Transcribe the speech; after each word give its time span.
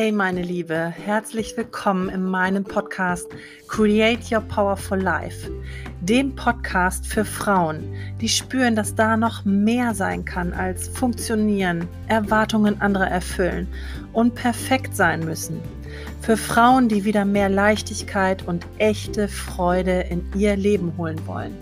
Hey 0.00 0.12
meine 0.12 0.42
Liebe, 0.42 0.94
herzlich 0.96 1.56
willkommen 1.56 2.08
in 2.08 2.22
meinem 2.22 2.62
Podcast 2.62 3.26
Create 3.66 4.30
Your 4.30 4.42
Powerful 4.42 5.00
Life, 5.00 5.50
dem 6.02 6.36
Podcast 6.36 7.04
für 7.04 7.24
Frauen, 7.24 7.82
die 8.20 8.28
spüren, 8.28 8.76
dass 8.76 8.94
da 8.94 9.16
noch 9.16 9.44
mehr 9.44 9.94
sein 9.94 10.24
kann 10.24 10.52
als 10.52 10.86
funktionieren, 10.86 11.88
Erwartungen 12.06 12.80
anderer 12.80 13.08
erfüllen 13.08 13.66
und 14.12 14.36
perfekt 14.36 14.94
sein 14.94 15.24
müssen. 15.24 15.60
Für 16.20 16.36
Frauen, 16.36 16.88
die 16.88 17.04
wieder 17.04 17.24
mehr 17.24 17.48
Leichtigkeit 17.48 18.46
und 18.46 18.64
echte 18.78 19.26
Freude 19.26 20.02
in 20.02 20.24
ihr 20.36 20.54
Leben 20.54 20.96
holen 20.96 21.18
wollen. 21.26 21.56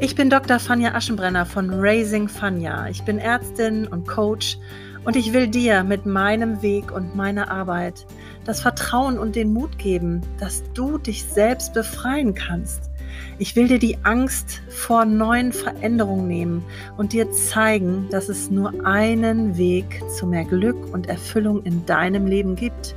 Ich 0.00 0.16
bin 0.16 0.28
Dr. 0.28 0.58
Fanja 0.58 0.92
Aschenbrenner 0.92 1.46
von 1.46 1.70
Raising 1.72 2.26
Fanja. 2.26 2.88
Ich 2.88 3.04
bin 3.04 3.20
Ärztin 3.20 3.86
und 3.86 4.08
Coach 4.08 4.58
und 5.04 5.16
ich 5.16 5.32
will 5.32 5.48
dir 5.48 5.84
mit 5.84 6.06
meinem 6.06 6.62
Weg 6.62 6.92
und 6.92 7.14
meiner 7.14 7.50
Arbeit 7.50 8.06
das 8.44 8.60
Vertrauen 8.60 9.18
und 9.18 9.36
den 9.36 9.52
Mut 9.52 9.78
geben, 9.78 10.22
dass 10.38 10.62
du 10.72 10.98
dich 10.98 11.24
selbst 11.24 11.74
befreien 11.74 12.34
kannst. 12.34 12.90
Ich 13.38 13.54
will 13.56 13.68
dir 13.68 13.78
die 13.78 13.98
Angst 14.02 14.62
vor 14.68 15.04
neuen 15.04 15.52
Veränderungen 15.52 16.26
nehmen 16.26 16.64
und 16.96 17.12
dir 17.12 17.30
zeigen, 17.30 18.08
dass 18.10 18.28
es 18.28 18.50
nur 18.50 18.86
einen 18.86 19.56
Weg 19.56 20.02
zu 20.16 20.26
mehr 20.26 20.44
Glück 20.44 20.92
und 20.92 21.08
Erfüllung 21.08 21.62
in 21.64 21.84
deinem 21.86 22.26
Leben 22.26 22.56
gibt. 22.56 22.94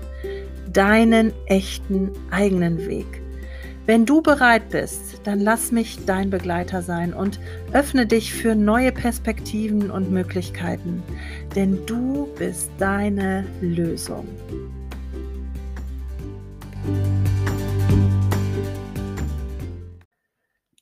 Deinen 0.72 1.34
echten 1.48 2.12
eigenen 2.32 2.86
Weg. 2.88 3.22
Wenn 3.88 4.06
du 4.06 4.22
bereit 4.22 4.68
bist, 4.70 5.22
dann 5.24 5.40
lass 5.40 5.72
mich 5.72 6.04
dein 6.06 6.30
Begleiter 6.30 6.82
sein 6.82 7.14
und 7.14 7.40
öffne 7.72 8.06
dich 8.06 8.34
für 8.34 8.54
neue 8.54 8.92
Perspektiven 8.92 9.90
und 9.92 10.12
Möglichkeiten, 10.12 11.02
denn 11.56 11.86
du 11.86 12.28
bist 12.38 12.70
deine 12.80 13.46
Lösung. 13.62 14.28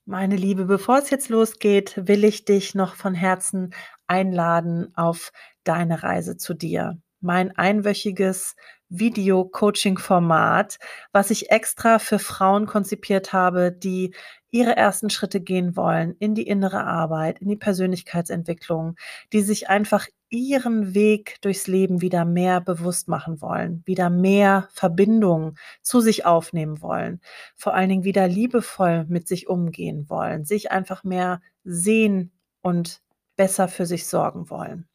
Meine 0.05 0.35
Liebe, 0.35 0.65
bevor 0.65 0.97
es 0.97 1.11
jetzt 1.11 1.29
losgeht, 1.29 2.07
will 2.07 2.23
ich 2.23 2.43
dich 2.45 2.73
noch 2.73 2.95
von 2.95 3.13
Herzen 3.13 3.75
einladen 4.07 4.91
auf 4.95 5.31
deine 5.63 6.01
Reise 6.01 6.37
zu 6.37 6.55
dir. 6.55 6.97
Mein 7.21 7.55
einwöchiges 7.55 8.55
Video-Coaching-Format, 8.89 10.77
was 11.11 11.31
ich 11.31 11.51
extra 11.51 11.99
für 11.99 12.19
Frauen 12.19 12.65
konzipiert 12.65 13.33
habe, 13.33 13.71
die 13.71 14.13
ihre 14.51 14.75
ersten 14.77 15.09
Schritte 15.09 15.41
gehen 15.41 15.75
wollen 15.75 16.15
in 16.19 16.35
die 16.35 16.47
innere 16.47 16.85
Arbeit, 16.85 17.39
in 17.39 17.49
die 17.49 17.57
Persönlichkeitsentwicklung, 17.57 18.95
die 19.33 19.41
sich 19.41 19.69
einfach 19.69 20.07
ihren 20.29 20.93
Weg 20.93 21.41
durchs 21.41 21.67
Leben 21.67 22.01
wieder 22.01 22.25
mehr 22.25 22.61
bewusst 22.61 23.07
machen 23.07 23.41
wollen, 23.41 23.83
wieder 23.85 24.09
mehr 24.09 24.67
Verbindung 24.71 25.55
zu 25.81 26.01
sich 26.01 26.25
aufnehmen 26.25 26.81
wollen, 26.81 27.21
vor 27.55 27.73
allen 27.73 27.89
Dingen 27.89 28.03
wieder 28.03 28.27
liebevoll 28.27 29.05
mit 29.07 29.27
sich 29.27 29.47
umgehen 29.47 30.09
wollen, 30.09 30.45
sich 30.45 30.71
einfach 30.71 31.03
mehr 31.03 31.41
sehen 31.63 32.31
und 32.61 33.01
besser 33.35 33.67
für 33.67 33.85
sich 33.85 34.07
sorgen 34.07 34.49
wollen. 34.49 34.87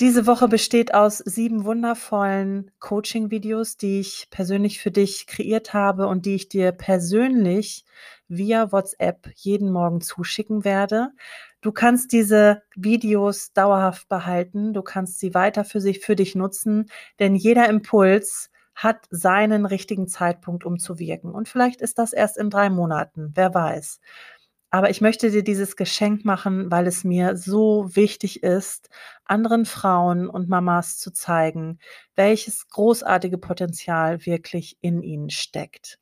Diese 0.00 0.26
Woche 0.26 0.48
besteht 0.48 0.92
aus 0.92 1.18
sieben 1.18 1.64
wundervollen 1.64 2.72
Coaching-Videos, 2.80 3.76
die 3.76 4.00
ich 4.00 4.26
persönlich 4.30 4.80
für 4.80 4.90
dich 4.90 5.28
kreiert 5.28 5.72
habe 5.72 6.08
und 6.08 6.26
die 6.26 6.34
ich 6.34 6.48
dir 6.48 6.72
persönlich 6.72 7.84
via 8.26 8.72
WhatsApp 8.72 9.30
jeden 9.36 9.70
Morgen 9.70 10.00
zuschicken 10.00 10.64
werde. 10.64 11.10
Du 11.60 11.70
kannst 11.70 12.10
diese 12.12 12.62
Videos 12.74 13.52
dauerhaft 13.52 14.08
behalten, 14.08 14.72
du 14.74 14.82
kannst 14.82 15.20
sie 15.20 15.32
weiter 15.32 15.64
für 15.64 15.80
sich, 15.80 16.00
für 16.00 16.16
dich 16.16 16.34
nutzen, 16.34 16.86
denn 17.20 17.36
jeder 17.36 17.68
Impuls 17.68 18.50
hat 18.74 19.06
seinen 19.10 19.64
richtigen 19.64 20.08
Zeitpunkt, 20.08 20.64
um 20.64 20.80
zu 20.80 20.98
wirken. 20.98 21.30
Und 21.30 21.48
vielleicht 21.48 21.80
ist 21.80 21.98
das 22.00 22.12
erst 22.12 22.36
in 22.36 22.50
drei 22.50 22.68
Monaten, 22.68 23.30
wer 23.36 23.54
weiß. 23.54 24.00
Aber 24.74 24.90
ich 24.90 25.00
möchte 25.00 25.30
dir 25.30 25.44
dieses 25.44 25.76
Geschenk 25.76 26.24
machen, 26.24 26.68
weil 26.68 26.88
es 26.88 27.04
mir 27.04 27.36
so 27.36 27.94
wichtig 27.94 28.42
ist, 28.42 28.90
anderen 29.24 29.66
Frauen 29.66 30.28
und 30.28 30.48
Mamas 30.48 30.98
zu 30.98 31.12
zeigen, 31.12 31.78
welches 32.16 32.66
großartige 32.70 33.38
Potenzial 33.38 34.26
wirklich 34.26 34.76
in 34.80 35.04
ihnen 35.04 35.30
steckt. 35.30 36.00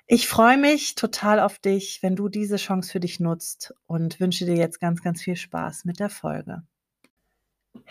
Ich 0.07 0.29
freue 0.29 0.59
mich 0.59 0.95
total 0.95 1.41
auf 1.41 1.59
dich, 1.59 2.03
wenn 2.03 2.17
du 2.17 2.29
diese 2.29 2.57
Chance 2.57 2.93
für 2.93 3.01
dich 3.01 3.21
nutzt 3.21 3.75
und 3.87 4.21
wünsche 4.21 4.45
dir 4.45 4.57
jetzt 4.57 4.81
ganz, 4.81 5.03
ganz 5.03 5.23
viel 5.23 5.37
Spaß 5.37 5.85
mit 5.85 6.01
der 6.01 6.11
Folge. 6.11 6.63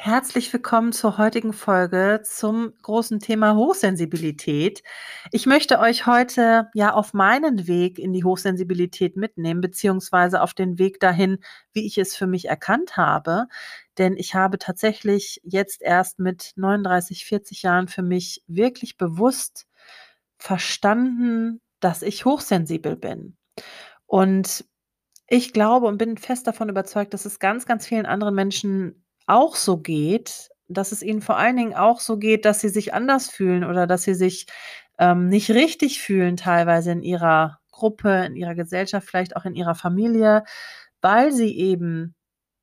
Herzlich 0.04 0.52
willkommen 0.54 0.94
zur 0.94 1.18
heutigen 1.18 1.54
Folge 1.54 2.22
zum 2.24 2.74
großen 2.84 3.20
Thema 3.20 3.56
Hochsensibilität. 3.56 4.84
Ich 5.32 5.48
möchte 5.48 5.80
euch 5.80 6.06
heute 6.06 6.70
ja 6.76 6.94
auf 6.94 7.14
meinen 7.14 7.68
Weg 7.68 7.98
in 7.98 8.14
die 8.14 8.24
Hochsensibilität 8.24 9.16
mitnehmen, 9.16 9.60
beziehungsweise 9.60 10.42
auf 10.42 10.54
den 10.54 10.78
Weg 10.78 11.00
dahin, 11.00 11.40
wie 11.74 11.86
ich 11.86 11.98
es 11.98 12.16
für 12.16 12.28
mich 12.28 12.46
erkannt 12.48 12.96
habe. 12.96 13.48
Denn 13.98 14.18
ich 14.18 14.36
habe 14.36 14.60
tatsächlich 14.60 15.42
jetzt 15.44 15.82
erst 15.82 16.20
mit 16.20 16.54
39, 16.56 17.26
40 17.26 17.64
Jahren 17.64 17.88
für 17.88 18.04
mich 18.04 18.44
wirklich 18.48 18.98
bewusst 18.98 19.68
verstanden, 20.38 21.60
dass 21.80 22.04
ich 22.04 22.26
hochsensibel 22.26 22.96
bin. 22.96 23.36
Und 24.06 24.66
ich 25.28 25.54
glaube 25.54 25.88
und 25.88 25.98
bin 25.98 26.18
fest 26.18 26.46
davon 26.46 26.70
überzeugt, 26.70 27.14
dass 27.14 27.26
es 27.26 27.40
ganz, 27.40 27.66
ganz 27.66 27.88
vielen 27.88 28.06
anderen 28.06 28.36
Menschen 28.36 29.02
auch 29.32 29.56
so 29.56 29.78
geht, 29.78 30.50
dass 30.68 30.92
es 30.92 31.04
ihnen 31.04 31.22
vor 31.22 31.38
allen 31.38 31.58
Dingen 31.58 31.74
auch 31.76 32.00
so 32.00 32.18
geht, 32.18 32.46
dass 32.46 32.62
sie 32.62 32.70
sich 32.70 32.94
anders 32.94 33.30
fühlen 33.30 33.64
oder 33.64 33.88
dass 33.88 34.04
sie 34.04 34.14
sich 34.16 34.48
ähm, 35.00 35.28
nicht 35.30 35.52
richtig 35.52 36.02
fühlen, 36.02 36.38
teilweise 36.38 36.92
in 36.92 37.02
ihrer 37.04 37.60
Gruppe, 37.72 38.26
in 38.26 38.36
ihrer 38.36 38.56
Gesellschaft, 38.56 39.08
vielleicht 39.08 39.36
auch 39.36 39.46
in 39.46 39.56
ihrer 39.56 39.76
Familie, 39.76 40.44
weil 41.02 41.32
sie 41.32 41.58
eben 41.58 42.16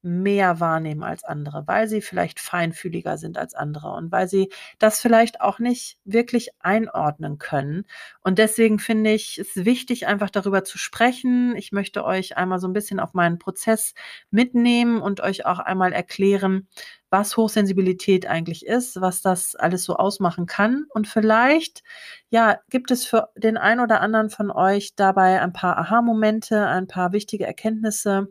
mehr 0.03 0.61
wahrnehmen 0.61 1.03
als 1.03 1.25
andere, 1.25 1.65
weil 1.67 1.89
sie 1.89 2.01
vielleicht 2.01 2.41
feinfühliger 2.41 3.19
sind 3.19 3.37
als 3.37 3.55
andere 3.55 3.93
und 3.93 4.13
weil 4.13 4.29
sie 4.29 4.49
das 4.79 5.01
vielleicht 5.01 5.41
auch 5.41 5.59
nicht 5.59 5.99
wirklich 6.05 6.51
einordnen 6.61 7.39
können. 7.39 7.85
Und 8.21 8.39
deswegen 8.39 8.79
finde 8.79 9.13
ich 9.13 9.39
es 9.39 9.65
wichtig, 9.65 10.07
einfach 10.07 10.31
darüber 10.31 10.65
zu 10.65 10.79
sprechen. 10.79 11.57
Ich 11.57 11.73
möchte 11.73 12.05
euch 12.05 12.37
einmal 12.37 12.61
so 12.61 12.69
ein 12.69 12.73
bisschen 12.73 13.01
auf 13.01 13.15
meinen 13.15 13.39
Prozess 13.39 13.95
mitnehmen 14.31 15.01
und 15.01 15.21
euch 15.21 15.47
auch 15.47 15.59
einmal 15.59 15.93
erklären, 15.93 16.69
was 17.11 17.37
Hochsensibilität 17.37 18.27
eigentlich 18.27 18.67
ist, 18.67 19.01
was 19.01 19.23
das 19.23 19.55
alles 19.55 19.85
so 19.85 19.97
ausmachen 19.97 20.47
kann. 20.47 20.87
Und 20.91 21.09
vielleicht, 21.09 21.83
ja, 22.31 22.59
gibt 22.71 22.91
es 22.91 23.05
für 23.05 23.31
den 23.37 23.57
einen 23.57 23.81
oder 23.81 24.01
anderen 24.01 24.31
von 24.31 24.51
euch 24.51 24.95
dabei 24.95 25.41
ein 25.41 25.53
paar 25.53 25.79
Aha-Momente, 25.79 26.67
ein 26.67 26.87
paar 26.87 27.13
wichtige 27.13 27.47
Erkenntnisse 27.47 28.29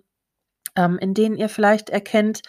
ähm, 0.78 0.98
in 1.00 1.14
denen 1.14 1.36
ihr 1.36 1.50
vielleicht 1.50 1.90
erkennt, 1.90 2.42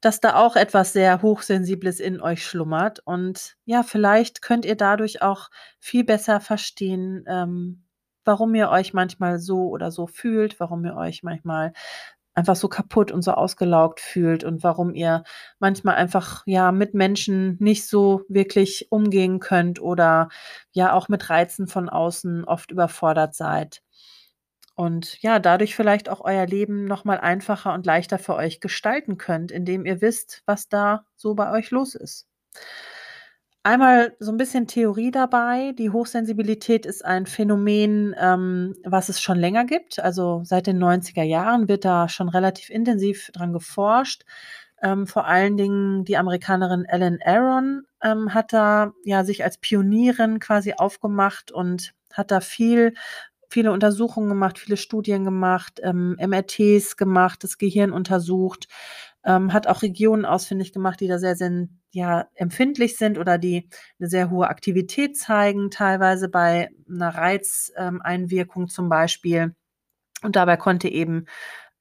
dass 0.00 0.20
da 0.20 0.36
auch 0.36 0.56
etwas 0.56 0.92
sehr 0.92 1.22
Hochsensibles 1.22 2.00
in 2.00 2.20
euch 2.20 2.46
schlummert. 2.46 3.00
Und 3.04 3.56
ja, 3.64 3.82
vielleicht 3.82 4.42
könnt 4.42 4.64
ihr 4.64 4.76
dadurch 4.76 5.22
auch 5.22 5.50
viel 5.78 6.04
besser 6.04 6.40
verstehen, 6.40 7.24
ähm, 7.28 7.84
warum 8.24 8.54
ihr 8.54 8.70
euch 8.70 8.94
manchmal 8.94 9.38
so 9.38 9.68
oder 9.68 9.90
so 9.90 10.06
fühlt, 10.06 10.60
warum 10.60 10.84
ihr 10.84 10.96
euch 10.96 11.22
manchmal 11.22 11.72
einfach 12.34 12.56
so 12.56 12.68
kaputt 12.68 13.12
und 13.12 13.22
so 13.22 13.32
ausgelaugt 13.32 14.00
fühlt 14.00 14.44
und 14.44 14.62
warum 14.64 14.94
ihr 14.94 15.22
manchmal 15.58 15.96
einfach 15.96 16.42
ja 16.46 16.72
mit 16.72 16.94
Menschen 16.94 17.56
nicht 17.60 17.86
so 17.86 18.22
wirklich 18.28 18.86
umgehen 18.90 19.38
könnt 19.38 19.80
oder 19.80 20.28
ja 20.72 20.94
auch 20.94 21.08
mit 21.08 21.28
Reizen 21.28 21.66
von 21.66 21.88
außen 21.88 22.44
oft 22.44 22.70
überfordert 22.70 23.34
seid. 23.34 23.82
Und 24.74 25.20
ja, 25.22 25.38
dadurch 25.38 25.74
vielleicht 25.76 26.08
auch 26.08 26.20
euer 26.22 26.46
Leben 26.46 26.84
noch 26.86 27.04
mal 27.04 27.18
einfacher 27.20 27.74
und 27.74 27.86
leichter 27.86 28.18
für 28.18 28.34
euch 28.36 28.60
gestalten 28.60 29.18
könnt, 29.18 29.50
indem 29.52 29.84
ihr 29.86 30.00
wisst, 30.00 30.42
was 30.46 30.68
da 30.68 31.04
so 31.16 31.34
bei 31.34 31.50
euch 31.52 31.70
los 31.70 31.94
ist. 31.94 32.24
Einmal 33.64 34.16
so 34.18 34.32
'n 34.32 34.36
bisschen 34.38 34.66
Theorie 34.66 35.12
dabei. 35.12 35.72
Die 35.78 35.90
Hochsensibilität 35.90 36.84
ist 36.84 37.04
ein 37.04 37.26
Phänomen, 37.26 38.12
ähm, 38.18 38.74
was 38.84 39.08
es 39.08 39.20
schon 39.20 39.38
länger 39.38 39.64
gibt. 39.64 40.00
Also, 40.00 40.42
seit 40.44 40.66
den 40.66 40.78
90er 40.78 41.22
Jahren 41.22 41.68
wird 41.68 41.84
da 41.84 42.08
schon 42.08 42.28
relativ 42.28 42.70
intensiv 42.70 43.30
dran 43.32 43.52
geforscht. 43.52 44.24
Ähm, 44.82 45.06
vor 45.06 45.26
allen 45.28 45.56
Dingen 45.56 46.04
die 46.04 46.16
Amerikanerin 46.16 46.84
Ellen 46.86 47.20
Aron, 47.24 47.84
ähm, 48.02 48.34
hat 48.34 48.52
da, 48.52 48.92
ja, 49.04 49.22
sich 49.24 49.44
als 49.44 49.58
Pionierin 49.58 50.40
quasi 50.40 50.74
aufgemacht 50.76 51.52
und 51.52 51.92
hat 52.12 52.32
da 52.32 52.40
viel 52.40 52.94
viele 53.52 53.72
Untersuchungen 53.72 54.28
gemacht, 54.30 54.58
viele 54.58 54.76
Studien 54.78 55.24
gemacht, 55.24 55.80
ähm, 55.84 56.16
MRTs 56.18 56.96
gemacht, 56.98 57.44
das 57.44 57.58
Gehirn 57.58 57.92
untersucht, 57.92 58.68
ähm, 59.24 59.52
hat 59.52 59.66
auch 59.68 59.82
Regionen 59.82 60.24
ausfindig 60.26 60.72
gemacht, 60.72 61.00
die 61.00 61.08
da 61.08 61.18
sehr 61.18 61.36
sen 61.36 61.80
ja, 61.92 62.26
empfindlich 62.34 62.96
sind 62.98 63.18
oder 63.18 63.38
die 63.38 63.68
'ne 63.98 64.08
sehr 64.08 64.30
hohe 64.30 64.48
Aktivität 64.48 65.16
zeigen, 65.18 65.70
teilweise 65.70 66.28
bei 66.30 66.70
'ner 66.88 67.10
Reiz 67.16 67.72
ähm, 67.76 68.02
Einwirkung 68.02 68.68
zum 68.68 68.88
Beispiel. 68.88 69.54
Und 70.22 70.36
dabei 70.36 70.56
konnte 70.58 70.88
eben, 70.88 71.26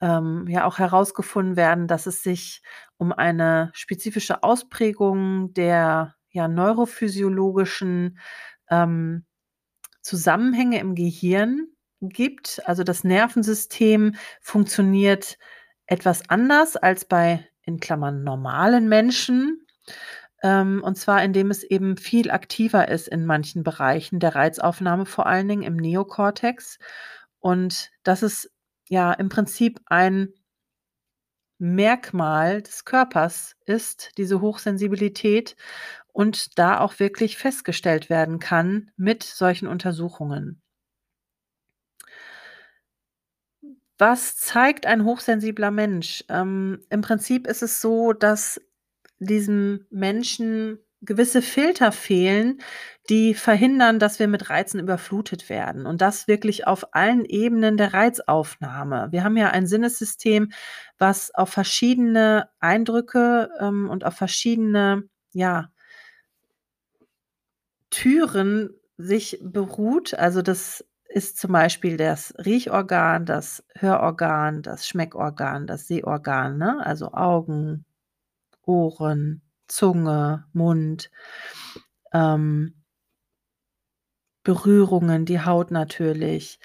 ähm, 0.02 0.48
ja 0.50 0.66
auch 0.66 0.80
herausgefunden 0.80 1.56
werden, 1.58 1.88
dass 1.88 2.08
es 2.08 2.24
sich 2.24 2.62
um 2.98 3.12
eine 3.14 3.72
spezifische 3.74 4.44
Ausprägung 4.44 5.54
der, 5.56 6.16
ja, 6.32 6.48
neurophysiologischen, 6.50 8.20
ähm, 8.72 9.26
Zusammenhänge 10.02 10.80
im 10.80 10.96
Gehirn 10.96 11.68
gibt. 12.02 12.62
Also, 12.66 12.84
das 12.84 13.04
Nervensystem 13.04 14.16
funktioniert 14.42 15.38
etwas 15.86 16.30
anders 16.30 16.78
als 16.78 17.06
bei, 17.06 17.48
in 17.64 17.80
Klammern, 17.80 18.24
normalen 18.24 18.90
Menschen. 18.90 19.66
Ähm, 20.44 20.82
und 20.84 20.98
zwar, 20.98 21.24
indem 21.24 21.52
es 21.52 21.64
eben 21.64 21.98
viel 21.98 22.32
aktiver 22.32 22.88
ist 22.88 23.08
in 23.08 23.26
manchen 23.26 23.64
Bereichen 23.64 24.20
der 24.20 24.36
Reizaufnahme, 24.36 25.06
vor 25.06 25.28
allen 25.28 25.48
Dingen 25.48 25.64
im 25.64 25.76
Neokortex. 25.78 26.80
Und 27.40 27.92
das 28.04 28.24
ist 28.24 28.52
ja 28.90 29.14
im 29.14 29.30
Prinzip 29.30 29.80
ein 29.86 30.34
Merkmal 31.60 32.64
des 32.64 32.86
Körpers 32.86 33.56
ist, 33.68 34.18
diese 34.18 34.42
Hochsensibilität 34.42 35.56
und 36.14 36.58
da 36.60 36.80
auch 36.80 37.00
wirklich 37.00 37.38
festgestellt 37.38 38.10
werden 38.10 38.40
kann 38.40 38.92
mit 38.98 39.24
solchen 39.24 39.68
Untersuchungen. 39.68 40.62
Was 43.98 44.36
zeigt 44.36 44.88
ein 44.88 45.06
hochsensibler 45.06 45.70
Mensch? 45.70 46.24
Ähm, 46.28 46.80
im 46.90 47.02
Prinzip 47.02 47.46
ist 47.46 47.62
es 47.62 47.82
so, 47.82 48.14
dass 48.14 48.60
diesem 49.20 49.86
Menschen 49.92 50.80
gewisse 51.02 51.42
Filter 51.42 51.92
fehlen, 51.92 52.62
die 53.10 53.34
verhindern, 53.34 54.00
dass 54.00 54.20
wir 54.20 54.28
mit 54.28 54.50
Reizen 54.50 54.80
überflutet 54.80 55.50
werden 55.50 55.86
und 55.86 56.02
das 56.02 56.28
wirklich 56.28 56.68
auf 56.68 56.94
allen 56.96 57.26
Ebenen 57.26 57.78
der 57.78 57.94
Reizaufnahme. 57.94 59.10
Wir 59.12 59.24
haben 59.24 59.38
ja 59.38 59.50
ein 59.50 59.68
Sinnessystem, 59.68 60.52
was 60.98 61.34
auf 61.34 61.50
verschiedene 61.50 62.50
Eindrücke, 62.60 63.50
ähm, 63.60 63.90
und 63.90 64.06
auf 64.06 64.16
verschiedene, 64.16 65.04
ja 65.34 65.72
Türen 67.92 68.72
sich 68.98 69.40
beruht. 69.44 70.14
Also, 70.16 70.42
das 70.42 70.86
ist 71.10 71.38
zum 71.40 71.52
Beispiel 71.54 71.98
das 71.98 72.34
Riechorgan, 72.46 73.26
das 73.26 73.64
Hörorgan, 73.76 74.62
das 74.64 74.88
Schmeckorgan, 74.88 75.68
das 75.68 75.88
Sehorgan, 75.88 76.58
ne? 76.58 76.86
Also, 76.86 77.12
Augen, 77.14 77.86
Ohren, 78.66 79.42
Zunge, 79.68 80.46
Mund, 80.54 81.12
ähm 82.14 82.76
Berührungen, 84.46 85.26
die 85.26 85.40
Haut 85.44 85.72
natürlich. 85.72 86.60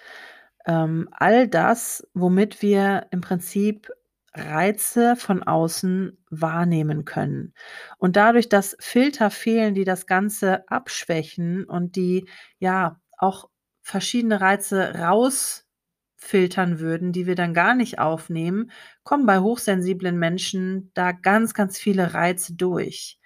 Ähm, 0.67 1.09
all 1.13 1.47
das, 1.49 2.07
womit 2.15 2.63
wir 2.63 3.07
im 3.11 3.21
Prinzip 3.21 3.91
Reize 4.37 5.17
von 5.17 5.43
außen 5.43 6.19
wahrnehmen 6.31 7.05
können. 7.05 7.55
Und 7.99 8.17
dadurch, 8.17 8.49
dass 8.49 8.77
Filter 8.81 9.31
fehlen, 9.31 9.75
die 9.75 9.85
das 9.85 10.07
Ganze 10.07 10.69
abschwächen 10.71 11.65
und 11.65 11.97
die, 11.97 12.29
ja, 12.59 13.01
auch 13.19 13.49
verschiedene 13.83 14.41
Reize 14.41 14.95
rausfiltern 14.97 16.81
würden, 16.81 17.13
die 17.13 17.27
wir 17.27 17.35
dann 17.35 17.55
gar 17.55 17.75
nicht 17.75 17.99
aufnehmen, 17.99 18.71
kommen 19.05 19.27
bei 19.27 19.39
hochsensiblen 19.41 20.19
Menschen 20.19 20.91
da 20.95 21.13
ganz, 21.13 21.55
ganz 21.55 21.79
viele 21.79 22.15
Reize 22.15 22.55
durch. 22.55 23.19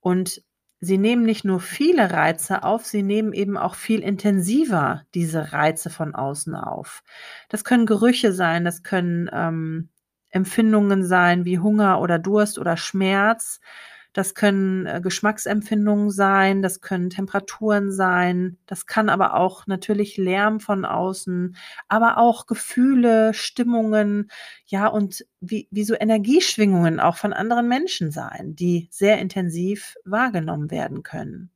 Und 0.00 0.42
sie 0.80 0.98
nehmen 0.98 1.24
nicht 1.24 1.44
nur 1.44 1.60
viele 1.60 2.10
Reize 2.10 2.62
auf, 2.64 2.86
sie 2.86 3.02
nehmen 3.02 3.32
eben 3.32 3.56
auch 3.56 3.74
viel 3.74 4.00
intensiver 4.00 5.02
diese 5.14 5.52
Reize 5.52 5.90
von 5.90 6.14
außen 6.14 6.54
auf. 6.54 7.02
Das 7.48 7.64
können 7.64 7.86
Gerüche 7.86 8.32
sein, 8.32 8.64
das 8.64 8.82
können, 8.82 9.28
ähm, 9.32 9.90
Empfindungen 10.30 11.04
sein 11.04 11.44
wie 11.44 11.58
Hunger 11.58 12.00
oder 12.00 12.18
Durst 12.18 12.58
oder 12.58 12.76
Schmerz. 12.76 13.60
Das 14.12 14.34
können, 14.34 14.86
äh, 14.86 15.00
Geschmacksempfindungen 15.00 16.10
sein, 16.10 16.62
das 16.62 16.80
können 16.80 17.10
Temperaturen 17.10 17.92
sein. 17.92 18.58
Das 18.66 18.86
kann 18.86 19.08
aber 19.08 19.34
auch 19.34 19.66
natürlich 19.68 20.16
Lärm 20.16 20.58
von 20.58 20.84
außen, 20.84 21.56
aber 21.88 22.18
auch 22.18 22.46
Gefühle, 22.46 23.32
Stimmungen, 23.34 24.28
ja, 24.66 24.88
und 24.88 25.24
wie 25.40 25.68
wie 25.70 25.84
so 25.84 25.94
Energieschwingungen 25.94 26.98
auch 27.00 27.16
von 27.16 27.32
anderen 27.32 27.68
Menschen 27.68 28.10
sein, 28.10 28.56
die 28.56 28.88
sehr 28.90 29.18
intensiv 29.20 29.94
wahrgenommen 30.04 30.70
werden 30.72 31.02
können. 31.04 31.50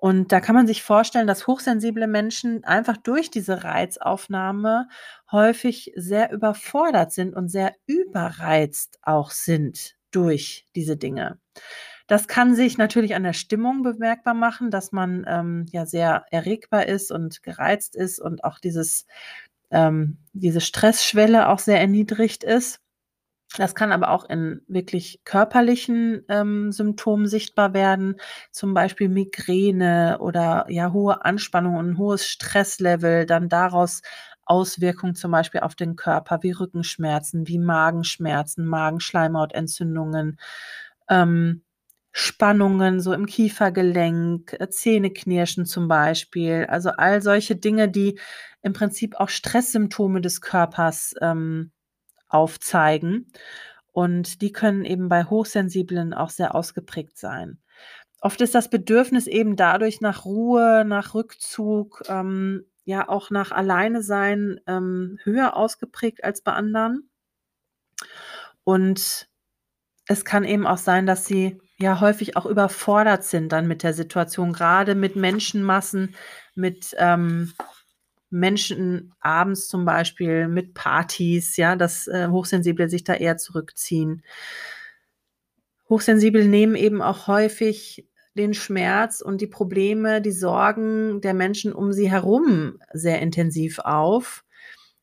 Und 0.00 0.30
da 0.30 0.40
kann 0.40 0.54
man 0.54 0.68
sich 0.68 0.84
vorstellen, 0.84 1.26
dass 1.26 1.48
hochsensible 1.48 2.06
Menschen 2.06 2.62
einfach 2.64 2.96
durch 2.96 3.30
diese 3.30 3.64
Reizaufnahme 3.64 4.88
häufig 5.32 5.92
sehr 5.96 6.30
überfordert 6.32 7.12
sind 7.12 7.34
und 7.34 7.48
sehr 7.48 7.74
überreizt 7.86 8.98
auch 9.02 9.32
sind 9.32 9.96
durch 10.12 10.66
diese 10.76 10.96
Dinge. 10.96 11.40
Das 12.06 12.28
kann 12.28 12.54
sich 12.54 12.78
natürlich 12.78 13.16
an 13.16 13.24
der 13.24 13.32
Stimmung 13.34 13.82
bemerkbar 13.82 14.34
machen, 14.34 14.70
dass 14.70 14.92
man, 14.92 15.26
ähm, 15.28 15.66
ja 15.72 15.84
sehr 15.84 16.24
erregbar 16.30 16.86
ist 16.86 17.10
und 17.12 17.42
gereizt 17.42 17.96
ist 17.96 18.20
und 18.20 18.44
auch 18.44 18.60
dieses 18.60 19.04
ähm, 19.70 20.18
diese 20.32 20.60
Stressschwelle 20.60 21.48
auch 21.48 21.58
sehr 21.58 21.80
erniedrigt 21.80 22.44
ist. 22.44 22.80
Das 23.56 23.74
kann 23.74 23.92
aber 23.92 24.10
auch 24.10 24.28
in 24.28 24.60
wirklich 24.68 25.20
körperlichen, 25.24 26.22
ähm, 26.28 26.70
Symptomen 26.70 27.26
sichtbar 27.26 27.72
werden, 27.72 28.16
zum 28.52 28.74
Beispiel 28.74 29.08
Migräne 29.08 30.18
oder, 30.20 30.66
ja, 30.68 30.92
hohe 30.92 31.24
Anspannung 31.24 31.76
und 31.76 31.96
hohes 31.98 32.26
Stresslevel, 32.26 33.24
dann 33.26 33.48
daraus 33.48 34.02
Auswirkungen 34.44 35.14
zum 35.14 35.30
Beispiel 35.32 35.60
auf 35.60 35.74
den 35.74 35.96
Körper 35.96 36.42
wie 36.42 36.52
Rückenschmerzen, 36.52 37.48
wie 37.48 37.58
Magenschmerzen, 37.58 38.66
Magenschleimhautentzündungen, 38.66 40.38
ähm, 41.08 41.62
Spannungen 42.12 43.00
so 43.00 43.12
im 43.12 43.26
Kiefergelenk, 43.26 44.56
äh, 44.60 44.68
Zähneknirschen 44.70 45.66
zum 45.66 45.88
Beispiel. 45.88 46.66
Also, 46.68 46.90
all 46.90 47.22
solche 47.22 47.56
Dinge, 47.56 47.88
die 47.88 48.18
im 48.62 48.72
Prinzip 48.72 49.16
auch 49.16 49.28
Stresssymptome 49.28 50.20
des 50.20 50.40
Körpers, 50.40 51.14
ähm, 51.22 51.70
aufzeigen. 52.28 53.32
Und 53.92 54.42
die 54.42 54.52
können 54.52 54.84
eben 54.84 55.08
bei 55.08 55.24
Hochsensiblen 55.24 56.14
auch 56.14 56.30
sehr 56.30 56.54
ausgeprägt 56.54 57.18
sein. 57.18 57.58
Oft 58.20 58.40
ist 58.40 58.54
das 58.54 58.70
Bedürfnis 58.70 59.26
eben 59.26 59.56
dadurch 59.56 60.00
nach 60.00 60.24
Ruhe, 60.24 60.84
nach 60.86 61.14
Rückzug, 61.14 62.02
ähm, 62.08 62.64
ja 62.84 63.08
auch 63.08 63.30
nach 63.30 63.52
Alleinesein, 63.52 64.60
ähm, 64.66 65.18
höher 65.22 65.56
ausgeprägt 65.56 66.24
als 66.24 66.40
bei 66.42 66.52
anderen. 66.52 67.10
Und 68.64 69.28
es 70.06 70.24
kann 70.24 70.44
eben 70.44 70.66
auch 70.66 70.78
sein, 70.78 71.06
dass 71.06 71.26
sie 71.26 71.60
ja 71.78 72.00
häufig 72.00 72.36
auch 72.36 72.46
überfordert 72.46 73.24
sind 73.24 73.52
dann 73.52 73.68
mit 73.68 73.82
der 73.82 73.94
Situation, 73.94 74.52
grade 74.52 74.94
mit 74.94 75.16
Menschenmassen, 75.16 76.16
mit, 76.54 76.94
ähm, 76.98 77.52
Menschen 78.30 79.12
abends 79.20 79.68
zum 79.68 79.84
Beispiel, 79.84 80.48
mit 80.48 80.74
Partys, 80.74 81.56
ja, 81.56 81.76
dass, 81.76 82.06
äh, 82.08 82.28
Hochsensible 82.28 82.88
sich 82.88 83.04
da 83.04 83.14
eher 83.14 83.36
zurückziehen. 83.36 84.22
Hochsensible 85.88 86.44
nehmen 86.44 86.74
eben 86.74 87.00
auch 87.00 87.26
häufig 87.26 88.06
den 88.34 88.54
Schmerz 88.54 89.20
und 89.20 89.40
die 89.40 89.46
Probleme, 89.46 90.20
die 90.20 90.32
Sorgen 90.32 91.20
der 91.20 91.34
Menschen 91.34 91.72
um 91.72 91.92
sie 91.92 92.10
herum 92.10 92.78
sehr 92.92 93.20
intensiv 93.20 93.78
auf, 93.80 94.44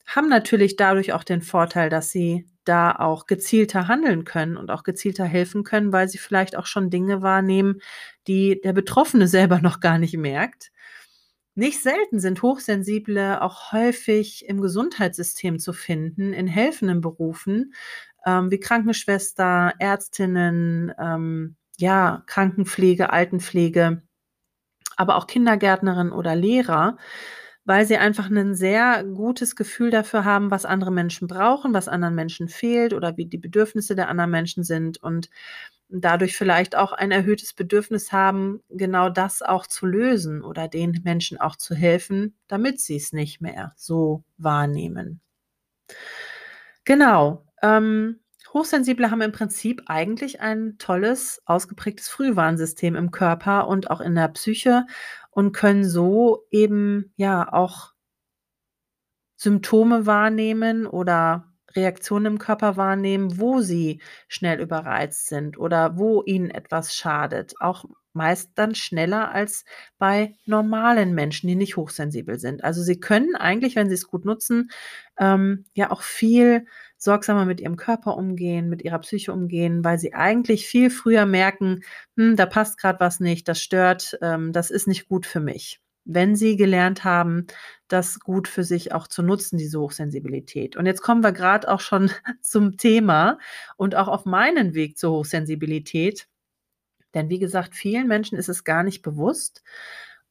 haben 0.06 0.30
natürlich 0.30 0.76
dadurch 0.76 1.14
auch 1.14 1.24
den 1.24 1.42
Vorteil, 1.42 1.90
dass 1.90 2.12
sie 2.12 2.46
da 2.64 2.92
auch 2.94 3.28
gezielter 3.28 3.88
handeln 3.88 4.24
können 4.24 4.58
und 4.58 4.72
auch 4.72 4.84
gezielter 4.84 5.26
helfen 5.26 5.64
können, 5.64 5.92
weil 5.92 6.08
sie 6.08 6.18
vielleicht 6.18 6.56
auch 6.56 6.66
schon 6.66 6.90
Dinge 6.90 7.22
wahrnehmen, 7.22 7.82
die 8.28 8.60
der 8.62 8.74
Betroffene 8.74 9.28
selber 9.28 9.60
noch 9.62 9.80
gar 9.80 9.98
nicht 9.98 10.18
merkt. 10.18 10.72
Nicht 11.58 11.82
selten 11.82 12.20
sind 12.20 12.42
Hochsensible 12.42 13.42
auch 13.42 13.72
häufig 13.72 14.46
im 14.48 14.60
Gesundheitssystem 14.60 15.58
zu 15.58 15.72
finden, 15.72 16.34
in 16.34 16.48
helfenden 16.48 17.00
Berufen, 17.00 17.74
ähm, 18.26 18.52
wie 18.52 18.60
Krankenschwester, 18.60 19.74
Ärztinnen, 19.80 20.94
ähm, 21.00 21.56
ja, 21.78 22.24
Krankenpflege, 22.26 23.10
Altenpflege, 23.12 24.02
aber 24.98 25.16
auch 25.16 25.28
Kindergärtnerin 25.28 26.12
oder 26.12 26.36
Lehrer, 26.36 26.98
weil 27.66 27.86
sie 27.86 27.98
einfach 27.98 28.30
ein 28.30 28.54
sehr 28.56 29.04
gutes 29.04 29.56
Gefühl 29.56 29.90
dafür 29.90 30.24
haben, 30.24 30.52
was 30.52 30.66
andere 30.66 30.92
Menschen 30.92 31.28
brauchen, 31.28 31.74
was 31.74 31.88
anderen 31.88 32.16
Menschen 32.16 32.48
fehlt 32.48 32.94
oder 32.94 33.18
wie 33.18 33.26
die 33.26 33.40
Bedürfnisse 33.40 33.96
der 33.96 34.08
anderen 34.08 34.32
Menschen 34.32 34.64
sind 34.64 35.02
und 35.02 35.30
dadurch 35.90 36.38
vielleicht 36.38 36.76
auch 36.76 36.94
ein 36.94 37.12
erhöhtes 37.12 37.54
Bedürfnis 37.54 38.12
haben, 38.12 38.62
genau 38.70 39.10
das 39.10 39.42
auch 39.42 39.68
zu 39.68 39.86
lösen 39.86 40.44
oder 40.44 40.68
den 40.68 41.02
Menschen 41.04 41.40
auch 41.40 41.56
zu 41.56 41.76
helfen, 41.76 42.36
damit 42.48 42.80
sie 42.80 42.96
es 42.96 43.14
nicht 43.14 43.42
mehr 43.42 43.74
so 43.76 44.24
wahrnehmen. 44.38 45.22
Genau. 46.86 47.46
Ähm, 47.62 48.20
Hochsensible 48.54 49.12
haben 49.12 49.22
im 49.22 49.32
Prinzip 49.34 49.84
eigentlich 49.88 50.40
ein 50.40 50.78
tolles, 50.78 51.42
ausgeprägtes 51.46 52.08
Frühwarnsystem 52.08 52.96
im 52.96 53.12
Körper 53.12 53.68
und 53.68 53.92
auch 53.92 54.00
in 54.00 54.16
der 54.16 54.30
Psyche 54.30 54.86
und 55.36 55.52
können 55.52 55.84
so 55.84 56.48
eben 56.50 57.14
ja 57.18 57.52
auch 57.52 57.94
Symptome 59.36 60.06
wahrnehmen 60.06 60.88
oder 60.88 61.52
Reaktionen 61.76 62.26
im 62.26 62.40
Körper 62.40 62.78
wahrnehmen, 62.78 63.38
wo 63.38 63.60
sie 63.60 64.02
schnell 64.30 64.62
überreizt 64.62 65.28
sind 65.28 65.58
oder 65.58 65.98
wo 65.98 66.24
ihnen 66.24 66.50
etwas 66.50 66.96
schadet. 66.96 67.54
Auch 67.60 67.84
meist 68.14 68.52
dann 68.56 68.76
schneller 68.76 69.32
als 69.32 69.66
bei 69.98 70.36
normalen 70.46 71.14
Menschen, 71.14 71.50
die 71.50 71.56
nicht 71.58 71.76
hochsensibel 71.76 72.40
sind. 72.40 72.64
Also 72.64 72.82
sie 72.82 73.02
können 73.02 73.36
eigentlich, 73.36 73.76
wenn 73.76 73.90
sie 73.90 73.96
es 73.96 74.08
gut 74.08 74.24
nutzen, 74.24 74.72
ähm, 75.20 75.66
ja 75.74 75.92
auch 75.92 76.02
viel 76.02 76.66
sorgsamer 77.06 77.46
mit 77.46 77.62
ihrem 77.62 77.78
Körper 77.78 78.18
umgehen, 78.18 78.70
mit 78.70 78.84
ihrer 78.84 79.00
Psyche 79.00 79.32
umgehen, 79.32 79.86
weil 79.86 79.98
sie 79.98 80.14
eigentlich 80.14 80.68
viel 80.68 80.90
früher 80.90 81.26
merken, 81.26 81.82
hm, 82.18 82.36
da 82.36 82.46
passt 82.46 82.78
gerade 82.78 83.00
was 83.00 83.22
nicht, 83.22 83.48
das 83.48 83.62
stört, 83.62 84.18
ähm, 84.22 84.52
das 84.52 84.72
ist 84.72 84.88
nicht 84.88 85.08
gut 85.08 85.26
für 85.26 85.40
mich 85.40 85.80
wenn 86.06 86.36
sie 86.36 86.56
gelernt 86.56 87.04
haben, 87.04 87.48
das 87.88 88.20
gut 88.20 88.48
für 88.48 88.64
sich 88.64 88.94
auch 88.94 89.08
zu 89.08 89.24
nutzen, 89.24 89.58
diese 89.58 89.80
Hochsensibilität. 89.80 90.78
Und 90.78 90.86
jetzt 90.86 91.02
kommen 91.02 91.24
wir 91.24 91.32
gerade 91.32 91.68
auch 91.68 91.80
schon 91.80 92.12
zum 92.42 92.78
Thema 92.78 93.40
und 93.76 93.96
auch 93.96 94.08
auf 94.08 94.26
meinen 94.26 94.76
Weg 94.76 94.98
zur 94.98 95.12
Hochsensibilität. 95.12 96.28
Denn 97.14 97.30
wie 97.30 97.40
gesagt, 97.40 97.76
vielen 97.76 98.08
Menschen 98.08 98.38
ist 98.38 98.50
es 98.50 98.64
gar 98.64 98.84
nicht 98.84 99.02
bewusst. 99.02 99.64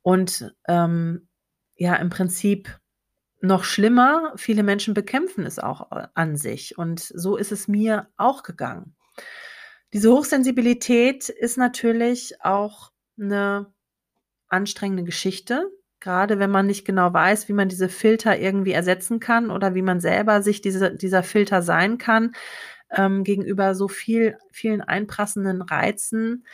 Und 0.03 0.55
ähm, 0.69 1.29
ja, 1.77 1.97
im 1.97 2.11
Prinzip 2.11 2.79
noch 3.45 3.65
schlimmer, 3.65 4.33
viele 4.37 4.63
Menschen 4.63 4.95
bekämpfen 4.95 5.45
es 5.47 5.59
auch 5.59 5.93
äh, 5.93 6.07
an 6.15 6.37
sich. 6.37 6.79
Und 6.79 7.01
so 7.01 7.37
ist 7.37 7.53
es 7.53 7.69
mir 7.69 8.09
auch 8.17 8.43
gegangen. 8.43 8.97
Diese 9.93 10.11
Hochsensibilität 10.11 11.29
ist 11.29 11.57
natürlich 11.57 12.41
auch 12.43 12.91
eine 13.19 13.73
anstrengende 14.49 15.05
Geschichte, 15.05 15.71
gerade 16.01 16.39
wenn 16.39 16.51
man 16.51 16.67
nicht 16.67 16.85
genau 16.85 17.13
weiß, 17.13 17.49
wie 17.49 17.53
man 17.53 17.69
diese 17.69 17.89
Filter 17.89 18.39
irgendwie 18.39 18.73
ersetzen 18.73 19.21
kann 19.21 19.51
oder 19.51 19.75
wie 19.75 19.83
man 19.83 20.01
selber 20.01 20.43
sich 20.43 20.61
diese, 20.61 20.95
dieser 20.95 21.23
Filter 21.23 21.63
sein 21.63 21.99
kann 21.99 22.33
ähm, 22.91 23.25
gegenüber 23.25 23.75
so 23.75 23.89
viel, 23.89 24.37
vielen 24.51 24.81
einprassenden 24.81 25.63
Reizen, 25.63 26.45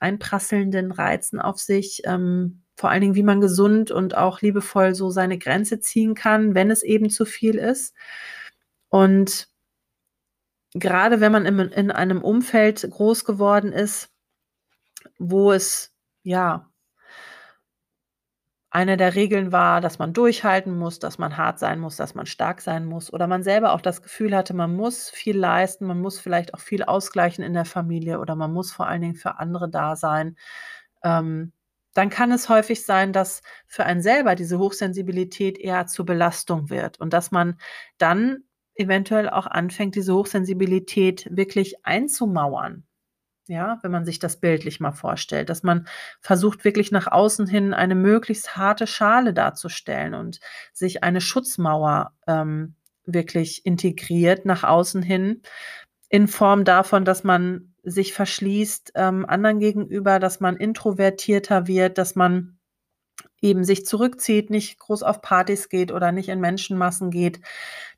einprasselnden 0.00 0.92
Reizen 0.92 1.40
auf 1.40 1.58
sich. 1.58 2.02
Ähm, 2.04 2.62
vor 2.78 2.90
allen 2.90 3.00
Dingen, 3.00 3.16
wie 3.16 3.24
man 3.24 3.40
gesund 3.40 3.90
und 3.90 4.16
auch 4.16 4.40
liebevoll 4.40 4.94
so 4.94 5.10
seine 5.10 5.36
Grenze 5.36 5.80
ziehen 5.80 6.14
kann, 6.14 6.54
wenn 6.54 6.70
es 6.70 6.84
eben 6.84 7.10
zu 7.10 7.24
viel 7.24 7.56
ist. 7.56 7.92
Und 8.88 9.48
gerade 10.74 11.20
wenn 11.20 11.32
man 11.32 11.44
in, 11.44 11.58
in 11.58 11.90
einem 11.90 12.22
Umfeld 12.22 12.88
groß 12.88 13.24
geworden 13.24 13.72
ist, 13.72 14.10
wo 15.18 15.50
es 15.50 15.92
ja 16.22 16.70
eine 18.70 18.96
der 18.96 19.16
Regeln 19.16 19.50
war, 19.50 19.80
dass 19.80 19.98
man 19.98 20.12
durchhalten 20.12 20.78
muss, 20.78 21.00
dass 21.00 21.18
man 21.18 21.36
hart 21.36 21.58
sein 21.58 21.80
muss, 21.80 21.96
dass 21.96 22.14
man 22.14 22.26
stark 22.26 22.60
sein 22.60 22.84
muss 22.84 23.12
oder 23.12 23.26
man 23.26 23.42
selber 23.42 23.72
auch 23.72 23.80
das 23.80 24.02
Gefühl 24.02 24.36
hatte, 24.36 24.54
man 24.54 24.76
muss 24.76 25.10
viel 25.10 25.36
leisten, 25.36 25.84
man 25.84 26.00
muss 26.00 26.20
vielleicht 26.20 26.54
auch 26.54 26.60
viel 26.60 26.84
ausgleichen 26.84 27.42
in 27.42 27.54
der 27.54 27.64
Familie 27.64 28.20
oder 28.20 28.36
man 28.36 28.52
muss 28.52 28.70
vor 28.70 28.86
allen 28.86 29.00
Dingen 29.00 29.16
für 29.16 29.40
andere 29.40 29.68
da 29.68 29.96
sein, 29.96 30.36
ähm, 31.02 31.52
dann 31.98 32.10
kann 32.10 32.30
es 32.30 32.48
häufig 32.48 32.84
sein, 32.86 33.12
dass 33.12 33.42
für 33.66 33.84
einen 33.84 34.02
selber 34.02 34.36
diese 34.36 34.60
Hochsensibilität 34.60 35.58
eher 35.58 35.88
zur 35.88 36.06
Belastung 36.06 36.70
wird 36.70 37.00
und 37.00 37.12
dass 37.12 37.32
man 37.32 37.58
dann 37.98 38.44
eventuell 38.76 39.28
auch 39.28 39.48
anfängt, 39.48 39.96
diese 39.96 40.14
Hochsensibilität 40.14 41.26
wirklich 41.28 41.84
einzumauern. 41.84 42.84
Ja, 43.48 43.78
wenn 43.82 43.90
man 43.90 44.04
sich 44.04 44.20
das 44.20 44.38
bildlich 44.38 44.78
mal 44.78 44.92
vorstellt, 44.92 45.48
dass 45.48 45.64
man 45.64 45.88
versucht, 46.20 46.64
wirklich 46.64 46.92
nach 46.92 47.08
außen 47.08 47.48
hin 47.48 47.74
eine 47.74 47.96
möglichst 47.96 48.56
harte 48.56 48.86
Schale 48.86 49.34
darzustellen 49.34 50.14
und 50.14 50.38
sich 50.72 51.02
eine 51.02 51.20
Schutzmauer 51.20 52.12
ähm, 52.28 52.76
wirklich 53.06 53.66
integriert 53.66 54.44
nach 54.44 54.62
außen 54.62 55.02
hin, 55.02 55.42
in 56.10 56.28
Form 56.28 56.64
davon, 56.64 57.04
dass 57.04 57.24
man 57.24 57.74
sich 57.90 58.12
verschließt 58.12 58.92
ähm, 58.94 59.26
anderen 59.26 59.60
gegenüber, 59.60 60.18
dass 60.18 60.40
man 60.40 60.56
introvertierter 60.56 61.66
wird, 61.66 61.98
dass 61.98 62.14
man 62.14 62.58
eben 63.40 63.64
sich 63.64 63.86
zurückzieht, 63.86 64.50
nicht 64.50 64.78
groß 64.78 65.02
auf 65.02 65.22
Partys 65.22 65.68
geht 65.68 65.92
oder 65.92 66.12
nicht 66.12 66.28
in 66.28 66.40
Menschenmassen 66.40 67.10
geht, 67.10 67.40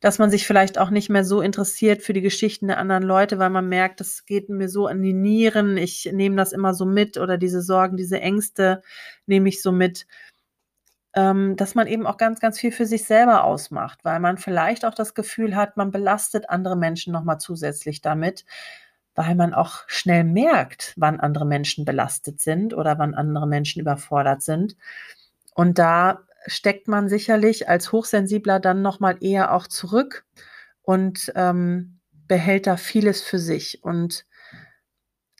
dass 0.01 0.19
man 0.19 0.31
sich 0.31 0.47
vielleicht 0.47 0.79
auch 0.79 0.91
nicht 0.91 1.09
mehr 1.09 1.25
so 1.25 1.41
interessiert 1.41 2.03
für 2.03 2.13
die 2.13 2.21
Geschichten 2.21 2.69
der 2.69 2.79
anderen 2.79 3.03
Leute, 3.03 3.39
weil 3.39 3.51
man 3.51 3.69
merkt, 3.69 4.01
das 4.01 4.27
geht 4.27 4.49
mir 4.49 4.69
so 4.69 4.87
an 4.87 5.03
die 5.03 5.15
Nieren, 5.15 5.77
ich 5.77 6.11
nehme 6.13 6.37
das 6.37 6.53
immer 6.53 6.75
so 6.75 6.85
mit 6.85 7.17
oder 7.17 7.39
diese 7.39 7.63
Sorgen, 7.63 7.97
diese 7.97 8.21
Ängste 8.21 8.83
nehme 9.27 9.49
ich 9.49 9.63
so 9.63 9.73
mit, 9.73 10.07
ähm, 11.15 11.57
dass 11.57 11.75
man 11.75 11.87
eben 11.87 12.07
auch 12.07 12.19
ganz, 12.19 12.41
ganz 12.41 12.59
viel 12.59 12.73
für 12.73 12.87
sich 12.87 13.05
selber 13.05 13.45
ausmacht, 13.45 14.05
weil 14.05 14.21
man 14.21 14.37
vielleicht 14.39 14.85
auch 14.85 14.95
das 14.95 15.15
Gefühl 15.15 15.57
hat, 15.57 15.77
man 15.77 15.91
belastet 15.91 16.51
andere 16.51 16.77
Menschen 16.77 17.13
nochmal 17.13 17.39
zusätzlich 17.39 18.01
damit, 18.01 18.45
weil 19.15 19.35
man 19.35 19.55
auch 19.55 19.85
schnell 19.87 20.25
merkt, 20.25 20.95
wann 20.97 21.21
andere 21.21 21.47
Menschen 21.47 21.85
belastet 21.85 22.41
sind 22.41 22.75
oder 22.75 22.99
wann 22.99 23.15
andere 23.15 23.47
Menschen 23.47 23.81
überfordert 23.81 24.43
sind. 24.43 24.77
Und 25.55 25.79
da 25.79 26.21
steckt 26.47 26.89
man 26.89 27.09
sicherlich 27.09 27.69
als 27.69 27.93
Hochsensibler 27.93 28.61
dann 28.61 28.83
nochmal 28.83 29.19
eher 29.21 29.53
auch 29.55 29.67
zurück 29.67 30.25
und 30.83 31.33
ähm, 31.35 32.01
behält 32.29 32.67
da 32.67 32.77
vieles 32.77 33.23
für 33.23 33.39
sich 33.39 33.83
und 33.83 34.27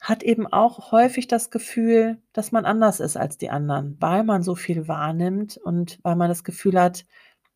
hat 0.01 0.23
eben 0.23 0.47
auch 0.47 0.93
häufig 0.93 1.29
das 1.29 1.51
Gefühl, 1.51 2.19
dass 2.33 2.53
man 2.53 2.65
anders 2.65 3.01
ist 3.01 3.17
als 3.17 3.37
die 3.37 3.51
anderen, 3.51 3.97
weil 4.01 4.25
man 4.25 4.43
so 4.43 4.55
viel 4.55 4.89
wahrnimmt 4.89 5.59
und 5.59 5.99
weil 6.03 6.17
man 6.17 6.29
das 6.29 6.43
Gefühl 6.43 6.81
hat, 6.81 7.05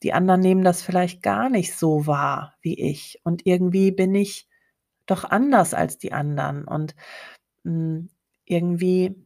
die 0.03 0.13
anderen 0.13 0.41
nehmen 0.41 0.65
das 0.65 0.83
vielleicht 0.83 1.23
gar 1.23 1.49
nicht 1.49 1.75
so 1.75 2.07
wahr 2.07 2.55
wie 2.61 2.79
ich. 2.79 3.21
Und 3.25 3.47
irgendwie 3.47 3.91
bin 3.91 4.15
ich 4.15 4.47
doch 5.07 5.25
anders 5.25 5.75
als 5.75 5.99
die 5.99 6.13
anderen. 6.13 6.65
Und 6.65 6.95
mh, 7.65 7.73
hm, 7.73 8.11
irgendwie 8.45 9.17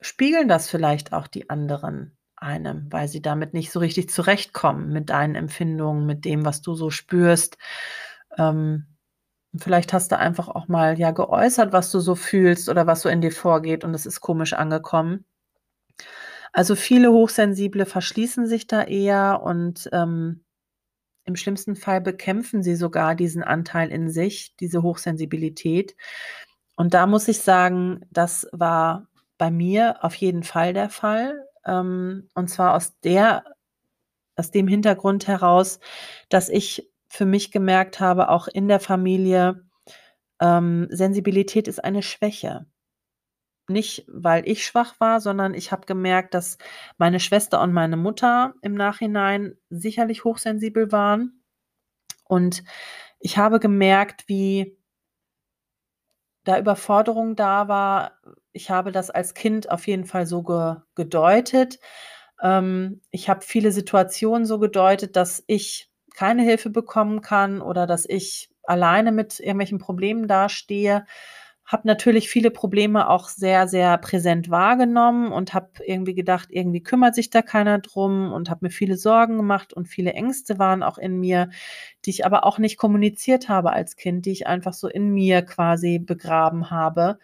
spiegeln 0.00 0.48
das 0.48 0.68
vielleicht 0.70 1.12
auch 1.12 1.26
die 1.26 1.50
anderen 1.50 2.16
einem, 2.36 2.86
weil 2.90 3.08
sie 3.08 3.22
damit 3.22 3.54
nicht 3.54 3.72
so 3.72 3.80
richtig 3.80 4.10
zurechtkommen 4.10 4.92
mit 4.92 5.10
deinen 5.10 5.34
Empfindungen, 5.34 6.06
mit 6.06 6.24
dem, 6.24 6.44
was 6.44 6.62
du 6.62 6.74
so 6.74 6.90
spürst. 6.90 7.58
Ähm, 8.36 8.86
vielleicht 9.56 9.92
hast 9.92 10.12
du 10.12 10.18
einfach 10.18 10.48
auch 10.48 10.68
mal 10.68 10.98
ja 10.98 11.10
geäußert, 11.10 11.72
was 11.72 11.90
du 11.90 12.00
so 12.00 12.14
fühlst 12.14 12.68
oder 12.68 12.86
was 12.86 13.02
so 13.02 13.08
in 13.08 13.20
dir 13.20 13.32
vorgeht 13.32 13.84
und 13.84 13.94
es 13.94 14.06
ist 14.06 14.20
komisch 14.20 14.52
angekommen. 14.52 15.24
Also 16.52 16.76
viele 16.76 17.12
Hochsensible 17.12 17.86
verschließen 17.86 18.46
sich 18.46 18.66
da 18.66 18.82
eher 18.82 19.42
und 19.42 19.88
ähm, 19.92 20.44
im 21.28 21.36
schlimmsten 21.36 21.76
Fall 21.76 22.00
bekämpfen 22.00 22.62
sie 22.62 22.74
sogar 22.74 23.14
diesen 23.14 23.42
Anteil 23.42 23.90
in 23.90 24.10
sich, 24.10 24.56
diese 24.56 24.82
Hochsensibilität. 24.82 25.94
Und 26.74 26.94
da 26.94 27.06
muss 27.06 27.28
ich 27.28 27.38
sagen, 27.42 28.00
das 28.10 28.48
war 28.50 29.08
bei 29.36 29.50
mir 29.50 30.02
auf 30.02 30.14
jeden 30.14 30.42
Fall 30.42 30.72
der 30.72 30.88
Fall. 30.88 31.46
Ähm, 31.66 32.28
und 32.34 32.48
zwar 32.48 32.74
aus 32.74 32.98
der, 33.00 33.44
aus 34.36 34.50
dem 34.50 34.68
Hintergrund 34.68 35.28
heraus, 35.28 35.80
dass 36.30 36.48
ich 36.48 36.90
für 37.08 37.26
mich 37.26 37.52
gemerkt 37.52 38.00
habe, 38.00 38.30
auch 38.30 38.48
in 38.48 38.66
der 38.66 38.80
Familie, 38.80 39.66
ähm, 40.40 40.88
Sensibilität 40.90 41.68
ist 41.68 41.84
eine 41.84 42.02
Schwäche. 42.02 42.66
Nicht, 43.70 44.04
weil 44.08 44.48
ich 44.48 44.64
schwach 44.64 44.98
war, 44.98 45.20
sondern 45.20 45.52
ich 45.54 45.72
habe 45.72 45.84
gemerkt, 45.86 46.32
dass 46.34 46.56
meine 46.96 47.20
Schwester 47.20 47.60
und 47.62 47.72
meine 47.72 47.96
Mutter 47.98 48.54
im 48.62 48.74
Nachhinein 48.74 49.56
sicherlich 49.68 50.24
hochsensibel 50.24 50.90
waren. 50.90 51.42
Und 52.24 52.64
ich 53.20 53.38
habe 53.38 53.60
gemerkt, 53.60 54.24
wie 54.28 54.78
da 56.44 56.58
Überforderung 56.58 57.36
da 57.36 57.68
war, 57.68 58.12
ich 58.52 58.70
habe 58.70 58.92
das 58.92 59.10
als 59.10 59.34
Kind 59.34 59.70
auf 59.70 59.86
jeden 59.86 60.04
Fall 60.04 60.26
so 60.26 60.42
ge 60.42 60.76
gedeutet, 60.94 61.78
Ähm, 62.42 63.02
ich 63.12 63.28
habe 63.30 63.42
viele 63.42 63.72
Situationen 63.72 64.46
so 64.46 64.58
gedeutet, 64.60 65.16
dass 65.16 65.44
ich 65.48 65.90
keine 66.14 66.42
Hilfe 66.42 66.70
bekommen 66.70 67.22
kann 67.22 67.62
oder 67.62 67.86
dass 67.86 68.06
ich 68.08 68.50
alleine 68.64 69.12
mit 69.12 69.40
irgendwelchen 69.40 69.78
Problemen 69.80 70.28
dastehe. 70.28 71.06
Habe 71.68 71.86
natürlich 71.86 72.30
viele 72.30 72.50
Probleme 72.50 73.10
auch 73.10 73.28
sehr, 73.28 73.68
sehr 73.68 73.98
präsent 73.98 74.48
wahrgenommen 74.48 75.30
und 75.32 75.52
habe 75.52 75.68
irgendwie 75.84 76.14
gedacht, 76.14 76.48
irgendwie 76.50 76.82
kümmert 76.82 77.14
sich 77.14 77.28
da 77.28 77.42
keiner 77.42 77.78
drum 77.78 78.32
und 78.32 78.48
habe 78.48 78.64
mir 78.66 78.70
viele 78.70 78.96
Sorgen 78.96 79.36
gemacht 79.36 79.74
und 79.74 79.86
viele 79.86 80.14
Ängste 80.14 80.58
waren 80.58 80.82
auch 80.82 80.96
in 80.96 81.20
mir, 81.20 81.50
die 82.06 82.10
ich 82.10 82.24
aber 82.24 82.46
auch 82.46 82.58
nicht 82.58 82.78
kommuniziert 82.78 83.50
habe 83.50 83.72
als 83.74 83.96
Kind, 83.96 84.24
die 84.24 84.32
ich 84.32 84.46
einfach 84.46 84.72
so 84.72 84.88
in 84.88 85.10
mir 85.12 85.42
quasi 85.42 85.98
begraben 85.98 86.70
habe 86.70 87.18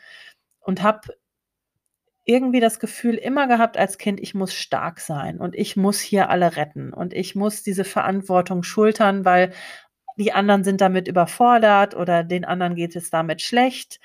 und 0.61 0.83
habe 0.83 1.15
irgendwie 2.27 2.61
das 2.61 2.81
Gefühl 2.81 3.15
immer 3.17 3.47
gehabt 3.49 3.77
als 3.77 3.99
Kind, 3.99 4.21
ich 4.21 4.35
muss 4.35 4.55
stark 4.55 5.01
sein 5.01 5.39
und 5.41 5.55
ich 5.55 5.77
muss 5.77 6.01
hier 6.01 6.31
alle 6.31 6.57
retten 6.57 6.93
und 6.93 7.13
ich 7.13 7.35
muss 7.35 7.63
diese 7.63 7.85
Verantwortung 7.85 8.63
schultern, 8.63 9.25
weil 9.27 9.53
die 10.19 10.33
anderen 10.33 10.65
sind 10.65 10.81
damit 10.81 11.09
überfordert 11.09 11.95
oder 11.97 12.25
den 12.25 12.45
anderen 12.45 12.77
geht 12.77 12.97
es 12.97 13.11
damit 13.11 13.43
schlecht. 13.43 14.01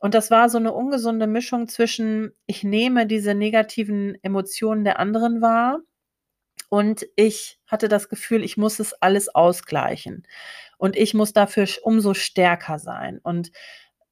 Und 0.00 0.14
das 0.14 0.30
war 0.30 0.48
so 0.48 0.58
eine 0.58 0.72
ungesunde 0.72 1.26
Mischung 1.26 1.68
zwischen, 1.68 2.32
ich 2.46 2.64
nehme 2.64 3.06
diese 3.06 3.34
negativen 3.34 4.16
Emotionen 4.22 4.82
der 4.82 4.98
anderen 4.98 5.42
wahr 5.42 5.80
und 6.70 7.06
ich 7.16 7.60
hatte 7.66 7.88
das 7.88 8.08
Gefühl, 8.08 8.42
ich 8.42 8.56
muss 8.56 8.78
es 8.80 8.94
alles 8.94 9.28
ausgleichen 9.34 10.26
und 10.78 10.96
ich 10.96 11.14
muss 11.14 11.34
dafür 11.34 11.66
umso 11.82 12.14
stärker 12.14 12.78
sein. 12.78 13.20
Und 13.22 13.52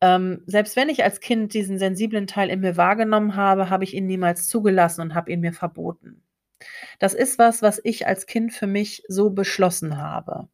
ähm, 0.02 0.42
selbst 0.47 0.76
wenn 0.76 0.90
ich 0.90 1.02
als 1.04 1.21
Kind 1.21 1.54
diesen 1.54 1.78
sensiblen 1.78 2.26
Teil 2.26 2.50
in 2.50 2.61
mir 2.61 2.76
wahrgenommen 2.76 3.35
habe, 3.37 3.71
habe 3.71 3.85
ich 3.85 3.95
ihn 3.95 4.07
niemals 4.07 4.49
zugelassen 4.49 5.00
und 5.00 5.14
habe 5.14 5.33
ihn 5.33 5.40
mir 5.40 5.52
verboten. 5.54 6.23
Das 6.99 7.14
ist 7.14 7.38
was, 7.38 7.62
was 7.62 7.80
ich 7.83 8.07
als 8.07 8.26
Kind 8.26 8.52
für 8.52 8.66
mich 8.66 9.04
so 9.09 9.30
beschlossen 9.30 9.99
habe. 9.99 10.49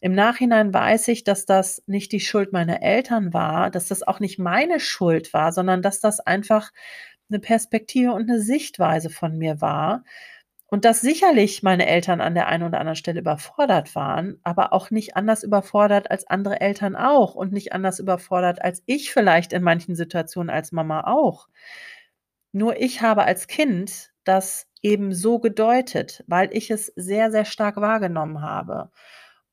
Im 0.00 0.12
Nachhinein 0.14 0.72
weiß 0.74 1.08
ich, 1.08 1.24
dass 1.24 1.46
das 1.46 1.82
nicht 1.86 2.12
die 2.12 2.20
Schuld 2.20 2.52
meiner 2.52 2.82
Eltern 2.82 3.32
war, 3.34 3.70
dass 3.70 3.88
das 3.88 4.02
auch 4.02 4.20
nicht 4.20 4.38
meine 4.38 4.80
Schuld 4.80 5.32
war, 5.34 5.52
sondern 5.52 5.82
dass 5.82 6.00
das 6.00 6.20
einfach 6.20 6.70
eine 7.30 7.40
Perspektive 7.40 8.12
und 8.12 8.28
eine 8.30 8.40
Sichtweise 8.40 9.10
von 9.10 9.36
mir 9.38 9.60
war. 9.60 10.04
Und 10.68 10.84
dass 10.84 11.00
sicherlich 11.00 11.62
meine 11.62 11.86
Eltern 11.86 12.20
an 12.20 12.34
der 12.34 12.48
einen 12.48 12.64
oder 12.64 12.80
anderen 12.80 12.96
Stelle 12.96 13.20
überfordert 13.20 13.94
waren, 13.94 14.40
aber 14.42 14.72
auch 14.72 14.90
nicht 14.90 15.16
anders 15.16 15.44
überfordert 15.44 16.10
als 16.10 16.26
andere 16.26 16.60
Eltern 16.60 16.96
auch 16.96 17.34
und 17.36 17.52
nicht 17.52 17.72
anders 17.72 18.00
überfordert 18.00 18.62
als 18.62 18.82
ich 18.86 19.12
vielleicht 19.12 19.52
in 19.52 19.62
manchen 19.62 19.94
Situationen 19.94 20.50
als 20.50 20.72
Mama 20.72 21.02
auch. 21.06 21.46
Nur 22.52 22.80
ich 22.80 23.02
habe 23.02 23.24
als 23.24 23.46
Kind 23.46 24.12
das 24.24 24.66
eben 24.82 25.12
so 25.12 25.38
gedeutet, 25.38 26.24
weil 26.26 26.48
ich 26.52 26.70
es 26.70 26.86
sehr, 26.96 27.30
sehr 27.30 27.44
stark 27.44 27.76
wahrgenommen 27.76 28.40
habe 28.42 28.90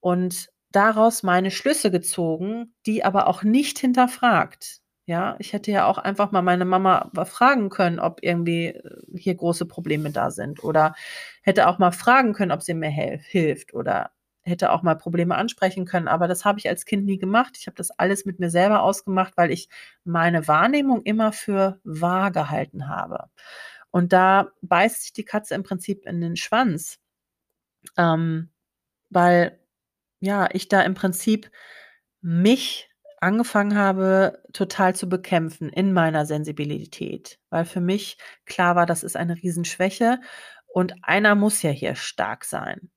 und 0.04 0.50
daraus 0.74 1.24
meine 1.24 1.50
Schlüsse 1.50 1.90
gezogen, 1.90 2.74
die 2.86 3.06
aber 3.06 3.28
auch 3.28 3.44
nicht 3.44 3.80
hinterfragt. 3.80 4.82
Ja, 5.06 5.36
ich 5.40 5.54
hätte 5.54 5.72
ja 5.72 5.86
auch 5.86 5.98
einfach 5.98 6.32
mal 6.32 6.42
meine 6.42 6.66
Mama 6.66 7.10
fragen 7.26 7.70
können, 7.70 8.00
ob 8.00 8.20
irgendwie 8.22 8.68
äh, 8.68 9.02
hier 9.16 9.36
große 9.36 9.66
Probleme 9.66 10.12
da 10.12 10.30
sind 10.32 10.64
oder 10.64 10.94
hätte 11.42 11.68
auch 11.68 11.78
mal 11.80 11.92
fragen 11.92 12.34
können, 12.34 12.52
ob 12.52 12.64
sie 12.64 12.74
mir 12.74 12.90
hilft 12.90 13.74
oder 13.74 14.12
hätte 14.42 14.72
auch 14.72 14.82
mal 14.84 14.96
Probleme 14.96 15.36
ansprechen 15.36 15.86
können, 15.86 16.10
aber 16.10 16.28
das 16.28 16.44
habe 16.44 16.60
ich 16.60 16.68
als 16.68 16.86
Kind 16.86 17.06
nie 17.06 17.18
gemacht. 17.18 17.56
Ich 17.58 17.68
habe 17.68 17.76
das 17.78 17.92
alles 17.92 18.26
mit 18.26 18.40
mir 18.40 18.50
selber 18.50 18.84
ausgemacht, 18.84 19.38
weil 19.38 19.52
ich 19.52 19.70
meine 20.04 20.50
Wahrnehmung 20.50 21.02
immer 21.04 21.32
für 21.32 21.80
wahr 21.86 22.30
gehalten 22.32 22.90
habe. 22.90 23.30
Und 23.92 24.12
da 24.12 24.52
beißt 24.62 25.04
sich 25.04 25.14
die 25.14 25.24
Katze 25.24 25.56
im 25.56 25.64
Prinzip 25.64 26.06
in 26.06 26.20
den 26.20 26.36
Schwanz, 26.36 27.00
ähm, 27.98 28.50
weil 29.10 29.60
ja, 30.24 30.48
ich 30.54 30.70
da 30.70 30.82
im 30.82 30.94
Prinzip 30.94 31.52
mich 32.22 32.90
angefangen 33.20 33.78
habe, 33.78 34.42
total 34.54 34.96
zu 34.96 35.10
bekämpfen 35.10 35.68
in 35.70 35.92
meiner 35.92 36.26
Sensibilität, 36.26 37.40
weil 37.50 37.66
für 37.66 37.82
mich 37.82 38.18
klar 38.46 38.78
war, 38.78 38.86
das 38.86 39.04
ist 39.04 39.18
eine 39.18 39.36
Riesenschwäche 39.36 40.22
und 40.68 40.94
einer 41.04 41.36
muss 41.36 41.62
ja 41.62 41.72
hier 41.72 41.96
stark 41.96 42.46
sein. 42.46 42.90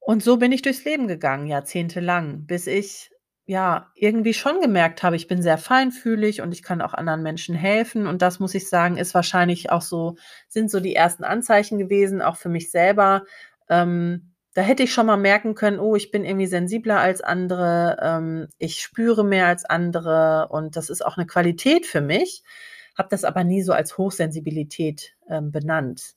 Und 0.00 0.24
so 0.24 0.36
bin 0.36 0.50
ich 0.50 0.62
durchs 0.62 0.84
Leben 0.84 1.06
gegangen, 1.06 1.46
jahrzehntelang, 1.46 2.44
bis 2.46 2.66
ich 2.66 3.10
ja 3.46 3.92
irgendwie 3.94 4.34
schon 4.34 4.60
gemerkt 4.60 5.04
habe, 5.04 5.14
ich 5.14 5.28
bin 5.28 5.42
sehr 5.42 5.58
feinfühlig 5.58 6.42
und 6.42 6.50
ich 6.50 6.64
kann 6.64 6.80
auch 6.80 6.92
anderen 6.92 7.22
Menschen 7.22 7.54
helfen. 7.54 8.08
Und 8.08 8.20
das 8.20 8.40
muss 8.40 8.54
ich 8.54 8.68
sagen, 8.68 8.96
ist 8.96 9.14
wahrscheinlich 9.14 9.70
auch 9.70 9.82
so, 9.82 10.16
sind 10.48 10.72
so 10.72 10.80
die 10.80 10.96
ersten 10.96 11.22
Anzeichen 11.22 11.78
gewesen, 11.78 12.20
auch 12.20 12.36
für 12.36 12.48
mich 12.48 12.72
selber. 12.72 13.24
Ähm, 13.68 14.31
da 14.54 14.62
hätte 14.62 14.82
ich 14.82 14.92
schon 14.92 15.06
mal 15.06 15.16
merken 15.16 15.54
können, 15.54 15.78
oh, 15.78 15.96
ich 15.96 16.10
bin 16.10 16.24
irgendwie 16.24 16.46
sensibler 16.46 17.00
als 17.00 17.20
andere, 17.22 17.96
ähm, 18.02 18.48
ich 18.58 18.80
spüre 18.80 19.24
mehr 19.24 19.46
als 19.46 19.64
andere 19.64 20.48
und 20.50 20.76
das 20.76 20.90
ist 20.90 21.04
auch 21.04 21.16
eine 21.16 21.26
Qualität 21.26 21.86
für 21.86 22.00
mich, 22.00 22.42
habe 22.96 23.08
das 23.10 23.24
aber 23.24 23.44
nie 23.44 23.62
so 23.62 23.72
als 23.72 23.96
Hochsensibilität 23.96 25.14
ähm, 25.28 25.52
benannt. 25.52 26.14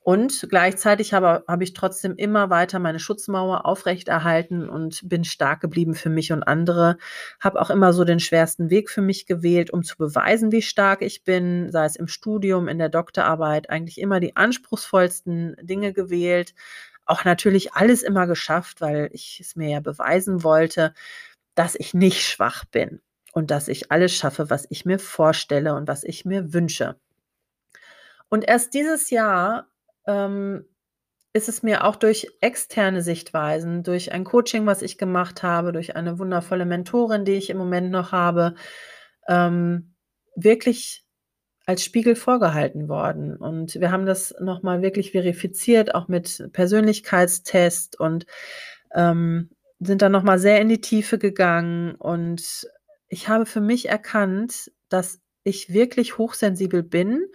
Und 0.00 0.46
gleichzeitig 0.48 1.12
habe, 1.12 1.44
habe 1.46 1.64
ich 1.64 1.74
trotzdem 1.74 2.16
immer 2.16 2.48
weiter 2.48 2.78
meine 2.78 2.98
Schutzmauer 2.98 3.66
aufrechterhalten 3.66 4.66
und 4.66 5.06
bin 5.06 5.22
stark 5.22 5.60
geblieben 5.60 5.94
für 5.94 6.08
mich 6.08 6.32
und 6.32 6.44
andere. 6.44 6.96
Habe 7.40 7.60
auch 7.60 7.68
immer 7.68 7.92
so 7.92 8.04
den 8.04 8.18
schwersten 8.18 8.70
Weg 8.70 8.88
für 8.88 9.02
mich 9.02 9.26
gewählt, 9.26 9.70
um 9.70 9.82
zu 9.82 9.98
beweisen, 9.98 10.50
wie 10.50 10.62
stark 10.62 11.02
ich 11.02 11.24
bin, 11.24 11.70
sei 11.70 11.84
es 11.84 11.96
im 11.96 12.08
Studium, 12.08 12.68
in 12.68 12.78
der 12.78 12.88
Doktorarbeit, 12.88 13.68
eigentlich 13.68 14.00
immer 14.00 14.18
die 14.18 14.34
anspruchsvollsten 14.34 15.56
Dinge 15.60 15.92
gewählt 15.92 16.54
auch 17.08 17.24
natürlich 17.24 17.74
alles 17.74 18.02
immer 18.02 18.26
geschafft, 18.26 18.80
weil 18.80 19.10
ich 19.12 19.40
es 19.40 19.56
mir 19.56 19.68
ja 19.70 19.80
beweisen 19.80 20.44
wollte, 20.44 20.94
dass 21.54 21.74
ich 21.74 21.94
nicht 21.94 22.26
schwach 22.26 22.64
bin 22.66 23.00
und 23.32 23.50
dass 23.50 23.68
ich 23.68 23.90
alles 23.90 24.14
schaffe, 24.14 24.50
was 24.50 24.66
ich 24.70 24.84
mir 24.84 24.98
vorstelle 24.98 25.74
und 25.74 25.88
was 25.88 26.04
ich 26.04 26.24
mir 26.24 26.52
wünsche. 26.52 26.96
Und 28.28 28.46
erst 28.46 28.74
dieses 28.74 29.10
Jahr 29.10 29.68
ähm, 30.06 30.66
ist 31.32 31.48
es 31.48 31.62
mir 31.62 31.84
auch 31.84 31.96
durch 31.96 32.28
externe 32.40 33.02
Sichtweisen, 33.02 33.82
durch 33.82 34.12
ein 34.12 34.24
Coaching, 34.24 34.66
was 34.66 34.82
ich 34.82 34.98
gemacht 34.98 35.42
habe, 35.42 35.72
durch 35.72 35.96
eine 35.96 36.18
wundervolle 36.18 36.66
Mentorin, 36.66 37.24
die 37.24 37.32
ich 37.32 37.50
im 37.50 37.58
Moment 37.58 37.90
noch 37.90 38.12
habe, 38.12 38.54
ähm, 39.28 39.94
wirklich 40.36 41.07
als 41.68 41.84
Spiegel 41.84 42.16
vorgehalten 42.16 42.88
worden. 42.88 43.36
Und 43.36 43.74
wir 43.74 43.92
haben 43.92 44.06
das 44.06 44.34
nochmal 44.40 44.80
wirklich 44.80 45.12
verifiziert, 45.12 45.94
auch 45.94 46.08
mit 46.08 46.48
Persönlichkeitstest 46.54 48.00
und 48.00 48.24
ähm, 48.94 49.50
sind 49.78 50.00
dann 50.00 50.12
nochmal 50.12 50.38
sehr 50.38 50.62
in 50.62 50.70
die 50.70 50.80
Tiefe 50.80 51.18
gegangen. 51.18 51.94
Und 51.96 52.66
ich 53.08 53.28
habe 53.28 53.44
für 53.44 53.60
mich 53.60 53.90
erkannt, 53.90 54.72
dass 54.88 55.20
ich 55.44 55.70
wirklich 55.70 56.16
hochsensibel 56.16 56.82
bin 56.82 57.26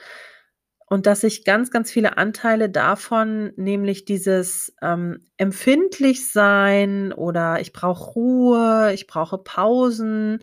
und 0.88 1.06
dass 1.06 1.24
ich 1.24 1.46
ganz, 1.46 1.70
ganz 1.70 1.92
viele 1.92 2.18
Anteile 2.18 2.72
davon, 2.72 3.54
nämlich 3.56 4.04
dieses 4.04 4.76
ähm, 4.82 5.20
empfindlich 5.38 6.32
sein 6.32 7.14
oder 7.14 7.60
ich 7.60 7.72
brauche 7.72 8.14
Ruhe, 8.14 8.94
ich 8.96 9.06
brauche 9.06 9.38
Pausen, 9.38 10.40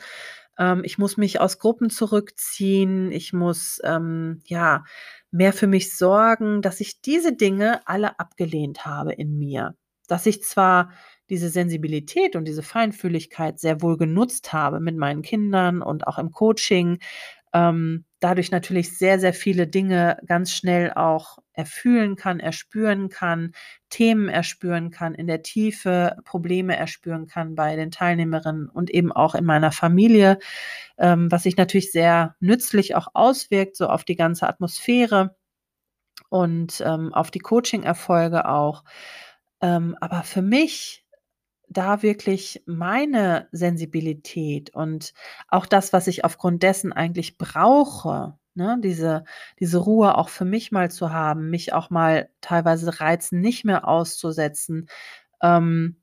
ähm, 0.60 0.82
ich 0.84 0.98
muss 0.98 1.16
mich 1.16 1.40
aus 1.40 1.58
Gruppen 1.58 1.90
zurückziehen, 1.90 3.10
ich 3.10 3.32
muss 3.32 3.80
ähm, 3.82 4.42
ja 4.44 4.84
mehr 5.32 5.52
für 5.52 5.66
mich 5.66 5.96
sorgen, 5.96 6.62
dass 6.62 6.80
ich 6.80 7.00
diese 7.00 7.34
Dinge 7.34 7.80
alle 7.86 8.20
abgelehnt 8.20 8.84
habe 8.84 9.12
in 9.12 9.38
mir. 9.38 9.74
Dass 10.06 10.26
ich 10.26 10.42
zwar 10.42 10.90
diese 11.30 11.48
Sensibilität 11.48 12.36
und 12.36 12.44
diese 12.46 12.62
Feinfühligkeit 12.62 13.58
sehr 13.60 13.80
wohl 13.82 13.96
genutzt 13.96 14.52
habe 14.52 14.80
mit 14.80 14.96
meinen 14.96 15.22
Kindern 15.22 15.80
und 15.82 16.06
auch 16.06 16.18
im 16.18 16.32
Coaching, 16.32 16.98
ähm, 17.52 18.04
dadurch 18.20 18.50
natürlich 18.50 18.96
sehr, 18.98 19.18
sehr 19.18 19.34
viele 19.34 19.66
Dinge 19.66 20.18
ganz 20.26 20.52
schnell 20.52 20.92
auch 20.92 21.38
erfühlen 21.52 22.16
kann, 22.16 22.38
erspüren 22.38 23.08
kann, 23.08 23.52
Themen 23.88 24.28
erspüren 24.28 24.90
kann, 24.90 25.14
in 25.14 25.26
der 25.26 25.42
Tiefe 25.42 26.16
Probleme 26.24 26.76
erspüren 26.76 27.26
kann 27.26 27.54
bei 27.54 27.76
den 27.76 27.90
Teilnehmerinnen 27.90 28.68
und 28.68 28.90
eben 28.90 29.10
auch 29.12 29.34
in 29.34 29.44
meiner 29.44 29.72
Familie, 29.72 30.38
ähm, 30.98 31.30
was 31.30 31.44
sich 31.44 31.56
natürlich 31.56 31.92
sehr 31.92 32.36
nützlich 32.40 32.94
auch 32.94 33.08
auswirkt, 33.14 33.76
so 33.76 33.88
auf 33.88 34.04
die 34.04 34.16
ganze 34.16 34.48
Atmosphäre 34.48 35.34
und 36.28 36.82
ähm, 36.84 37.12
auf 37.14 37.30
die 37.30 37.40
Coaching-Erfolge 37.40 38.48
auch. 38.48 38.84
Ähm, 39.62 39.96
aber 40.00 40.22
für 40.22 40.42
mich 40.42 41.04
da 41.70 42.02
wirklich 42.02 42.62
meine 42.66 43.48
Sensibilität 43.52 44.74
und 44.74 45.14
auch 45.48 45.66
das, 45.66 45.92
was 45.92 46.08
ich 46.08 46.24
aufgrund 46.24 46.62
dessen 46.64 46.92
eigentlich 46.92 47.38
brauche, 47.38 48.36
ne, 48.54 48.78
diese, 48.82 49.24
diese 49.60 49.78
Ruhe 49.78 50.18
auch 50.18 50.28
für 50.30 50.44
mich 50.44 50.72
mal 50.72 50.90
zu 50.90 51.12
haben, 51.12 51.50
mich 51.50 51.72
auch 51.72 51.90
mal 51.90 52.28
teilweise 52.40 53.00
Reizen 53.00 53.40
nicht 53.40 53.64
mehr 53.64 53.88
auszusetzen, 53.88 54.88
ähm, 55.42 55.96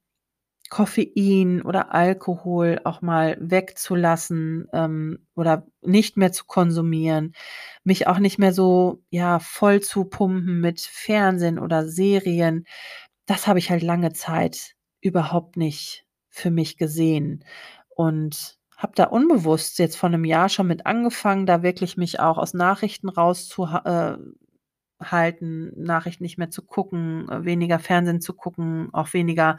Koffein 0.70 1.62
oder 1.62 1.94
Alkohol 1.94 2.82
auch 2.84 3.02
mal 3.02 3.38
wegzulassen 3.40 4.68
ähm, 4.74 5.26
oder 5.36 5.66
nicht 5.82 6.18
mehr 6.18 6.32
zu 6.34 6.46
konsumieren, 6.46 7.34
mich 7.86 8.08
auch 8.08 8.20
nicht 8.20 8.38
mehr 8.40 8.54
so 8.54 9.02
ja 9.10 9.40
voll 9.40 9.82
zu 9.82 10.06
pumpen 10.06 10.60
mit 10.62 10.82
Fernsehen 10.82 11.60
oder 11.60 11.88
Serien. 11.88 12.66
Das 13.28 13.48
habe 13.48 13.60
ich 13.60 13.72
halt 13.72 13.84
lange 13.84 14.14
Zeit 14.14 14.77
überhaupt 15.02 15.58
nicht 15.58 16.06
für 16.30 16.52
mich 16.52 16.78
gesehen 16.78 17.44
und 17.90 18.58
habe 18.78 18.94
da 18.96 19.06
unbewusst 19.06 19.80
jetzt 19.80 19.98
vor 19.98 20.08
einem 20.10 20.24
Jahr 20.24 20.50
schon 20.50 20.68
mit 20.68 20.86
angefangen, 20.86 21.48
da 21.48 21.64
wirklich 21.64 21.98
mich 21.98 22.20
auch 22.20 22.38
aus 22.38 22.54
Nachrichten 22.54 23.10
rauszuhalten, 23.10 24.36
äh, 25.04 25.82
Nachrichten 25.82 26.24
nicht 26.24 26.38
mehr 26.38 26.52
zu 26.52 26.62
gucken, 26.62 27.28
weniger 27.44 27.80
Fernsehen 27.80 28.22
zu 28.22 28.34
gucken, 28.34 28.90
auch 28.94 29.14
weniger 29.14 29.58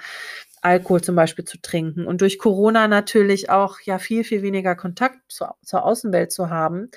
Alkohol 0.62 1.03
zum 1.03 1.16
Beispiel 1.16 1.44
zu 1.44 1.61
trinken 1.61 2.07
und 2.07 2.20
durch 2.20 2.38
Corona 2.38 2.87
natürlich 2.88 3.51
auch 3.51 3.81
ja 3.81 3.98
viel, 3.98 4.24
viel 4.24 4.42
weniger 4.42 4.77
Kontakt 4.77 5.18
zur, 5.29 5.57
zur 5.62 5.85
Außenwelt 5.85 6.33
zu 6.33 6.51
haben. 6.51 6.90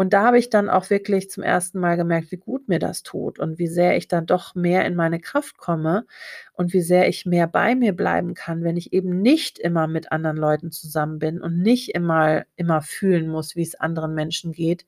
Und 0.00 0.14
da 0.14 0.24
habe 0.24 0.38
ich 0.38 0.48
dann 0.48 0.70
auch 0.70 0.88
wirklich 0.88 1.28
zum 1.28 1.42
ersten 1.42 1.78
Mal 1.78 1.98
gemerkt, 1.98 2.32
wie 2.32 2.38
gut 2.38 2.68
mir 2.68 2.78
das 2.78 3.02
tut 3.02 3.38
und 3.38 3.58
wie 3.58 3.66
sehr 3.66 3.98
ich 3.98 4.08
dann 4.08 4.24
doch 4.24 4.54
mehr 4.54 4.86
in 4.86 4.94
meine 4.94 5.20
Kraft 5.20 5.58
komme 5.58 6.06
und 6.54 6.72
wie 6.72 6.80
sehr 6.80 7.06
ich 7.06 7.26
mehr 7.26 7.46
bei 7.46 7.74
mir 7.74 7.92
bleiben 7.92 8.32
kann, 8.32 8.64
wenn 8.64 8.78
ich 8.78 8.94
eben 8.94 9.20
nicht 9.20 9.58
immer 9.58 9.88
mit 9.88 10.10
anderen 10.10 10.38
Leuten 10.38 10.70
zusammen 10.70 11.18
bin 11.18 11.42
und 11.42 11.60
nicht 11.60 11.90
immer, 11.94 12.46
immer 12.56 12.80
fühlen 12.80 13.28
muss, 13.28 13.56
wie 13.56 13.62
es 13.62 13.74
anderen 13.74 14.14
Menschen 14.14 14.52
geht 14.52 14.86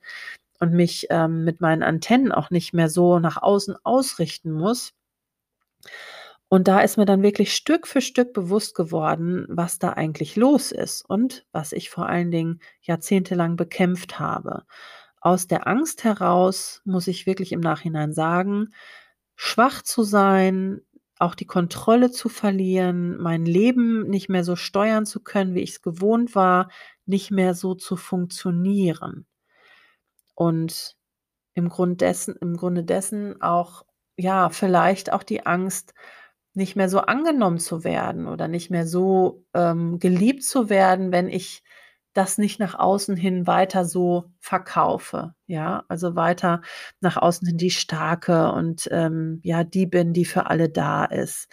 und 0.59 0.73
mich 0.73 1.05
ähm, 1.11 1.43
mit 1.43 1.61
meinen 1.61 1.83
Antennen 1.83 2.31
auch 2.31 2.49
nicht 2.49 2.73
mehr 2.73 2.89
so 2.89 3.19
nach 3.19 3.39
außen 3.39 3.75
ausrichten 3.83 4.51
muss. 4.51 4.93
Und 6.49 6.67
da 6.67 6.79
ist 6.81 6.97
mir 6.97 7.05
dann 7.05 7.21
wirklich 7.21 7.55
Stück 7.55 7.85
für 7.85 8.01
Stück 8.01 8.33
bewusst 8.33 8.73
geworden, 8.73 9.45
was 9.47 9.77
da 9.77 9.89
eigentlich 9.93 10.35
los 10.35 10.71
ist 10.71 11.07
und 11.07 11.45
was 11.51 11.71
ich 11.71 11.91
vor 11.91 12.07
allen 12.07 12.31
Dingen 12.31 12.61
jahrzehntelang 12.81 13.55
bekämpft 13.57 14.19
habe. 14.19 14.63
Aus 15.23 15.47
der 15.47 15.67
Angst 15.67 16.03
heraus 16.03 16.81
muss 16.83 17.07
ich 17.07 17.25
wirklich 17.25 17.53
im 17.53 17.61
Nachhinein 17.61 18.11
sagen, 18.11 18.73
schwach 19.37 19.81
zu 19.81 20.03
sein, 20.03 20.81
auch 21.17 21.33
die 21.33 21.45
Kontrolle 21.45 22.11
zu 22.11 22.27
verlieren, 22.27 23.15
mein 23.15 23.45
Leben 23.45 24.09
nicht 24.09 24.27
mehr 24.27 24.43
so 24.43 24.57
steuern 24.57 25.05
zu 25.05 25.21
können, 25.21 25.55
wie 25.55 25.61
ich 25.61 25.69
es 25.71 25.81
gewohnt 25.81 26.35
war, 26.35 26.69
nicht 27.05 27.31
mehr 27.31 27.53
so 27.53 27.73
zu 27.73 27.95
funktionieren. 27.95 29.25
Und 30.35 30.97
im 31.53 31.69
Grunde 31.69 31.95
dessen, 31.95 32.35
im 32.41 32.57
Grunde 32.57 32.83
dessen 32.83 33.41
auch, 33.41 33.85
ja, 34.17 34.49
vielleicht 34.49 35.13
auch 35.13 35.23
die 35.23 35.45
Angst, 35.45 35.93
nicht 36.53 36.75
mehr 36.75 36.89
so 36.89 36.99
angenommen 36.99 37.59
zu 37.59 37.85
werden 37.85 38.27
oder 38.27 38.49
nicht 38.49 38.69
mehr 38.69 38.85
so 38.85 39.45
ähm, 39.53 39.99
geliebt 39.99 40.43
zu 40.43 40.69
werden, 40.69 41.13
wenn 41.13 41.29
ich 41.29 41.63
das 42.13 42.37
nicht 42.37 42.59
nach 42.59 42.75
außen 42.75 43.15
hin 43.15 43.47
weiter 43.47 43.85
so 43.85 44.25
verkaufe. 44.39 45.33
Ja, 45.47 45.83
also 45.87 46.15
weiter 46.15 46.61
nach 47.01 47.17
außen 47.17 47.47
hin 47.47 47.57
die 47.57 47.71
starke 47.71 48.51
und 48.51 48.87
ähm, 48.91 49.39
ja, 49.43 49.63
die 49.63 49.85
bin, 49.85 50.13
die 50.13 50.25
für 50.25 50.47
alle 50.47 50.69
da 50.69 51.05
ist. 51.05 51.49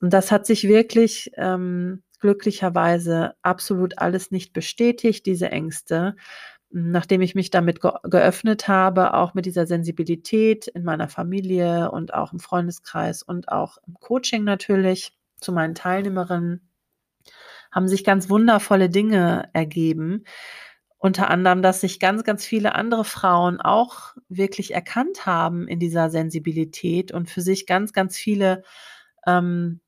Und 0.00 0.12
das 0.12 0.30
hat 0.32 0.46
sich 0.46 0.68
wirklich 0.68 1.30
ähm, 1.36 2.02
glücklicherweise 2.20 3.34
absolut 3.42 3.98
alles 3.98 4.30
nicht 4.30 4.52
bestätigt, 4.52 5.26
diese 5.26 5.50
Ängste 5.50 6.14
nachdem 6.70 7.22
ich 7.22 7.34
mich 7.34 7.50
damit 7.50 7.80
ge 7.80 7.92
geöffnet 8.04 8.68
habe, 8.68 9.14
auch 9.14 9.34
mit 9.34 9.46
dieser 9.46 9.66
Sensibilität 9.66 10.66
in 10.68 10.84
meiner 10.84 11.08
Familie 11.08 11.90
und 11.90 12.14
auch 12.14 12.32
im 12.32 12.40
Freundeskreis 12.40 13.22
und 13.22 13.48
auch 13.48 13.78
im 13.86 13.94
Coaching 13.94 14.44
natürlich 14.44 15.16
zu 15.40 15.52
meinen 15.52 15.74
Teilnehmerinnen, 15.74 16.68
haben 17.72 17.88
sich 17.88 18.04
ganz 18.04 18.30
wundervolle 18.30 18.90
Dinge 18.90 19.50
ergeben. 19.52 20.24
Unter 20.98 21.30
anderem, 21.30 21.62
dass 21.62 21.80
sich 21.80 22.00
ganz, 22.00 22.24
ganz 22.24 22.44
viele 22.44 22.74
andere 22.74 23.04
Frauen 23.04 23.60
auch 23.60 24.14
wirklich 24.28 24.74
erkannt 24.74 25.26
haben 25.26 25.68
in 25.68 25.78
dieser 25.78 26.10
Sensibilität 26.10 27.12
und 27.12 27.30
für 27.30 27.40
sich 27.40 27.66
ganz, 27.66 27.92
ganz 27.92 28.16
viele 28.16 28.64
ähm, 29.26 29.80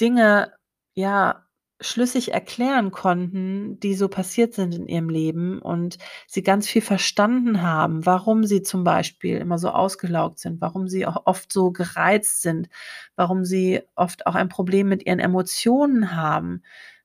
Dinge 0.00 0.52
ja 0.94 1.44
schlüssig 1.80 2.32
erklären 2.32 2.90
konnten, 2.92 3.78
die 3.80 3.94
so 3.94 4.08
passiert 4.08 4.54
sind 4.54 4.74
in 4.74 4.86
ihrem 4.86 5.08
Leben 5.10 5.60
und 5.60 5.98
sie 6.26 6.42
ganz 6.42 6.68
viel 6.68 6.82
verstanden 6.82 7.62
haben, 7.62 8.06
warum 8.06 8.44
sie 8.44 8.62
zum 8.62 8.84
Beispiel 8.84 9.36
immer 9.38 9.58
so 9.58 9.70
ausgelaugt 9.70 10.38
sind, 10.38 10.60
warum 10.60 10.88
sie 10.88 11.04
auch 11.06 11.26
oft 11.26 11.52
so 11.52 11.72
gereizt 11.72 12.42
sind, 12.42 12.68
warum 13.16 13.44
sie 13.44 13.82
oft 13.96 14.26
auch 14.26 14.36
ein 14.36 14.48
Problem 14.48 14.88
mit 14.88 15.04
ihren 15.04 15.18
Emotionen 15.18 16.14
haben, 16.16 16.62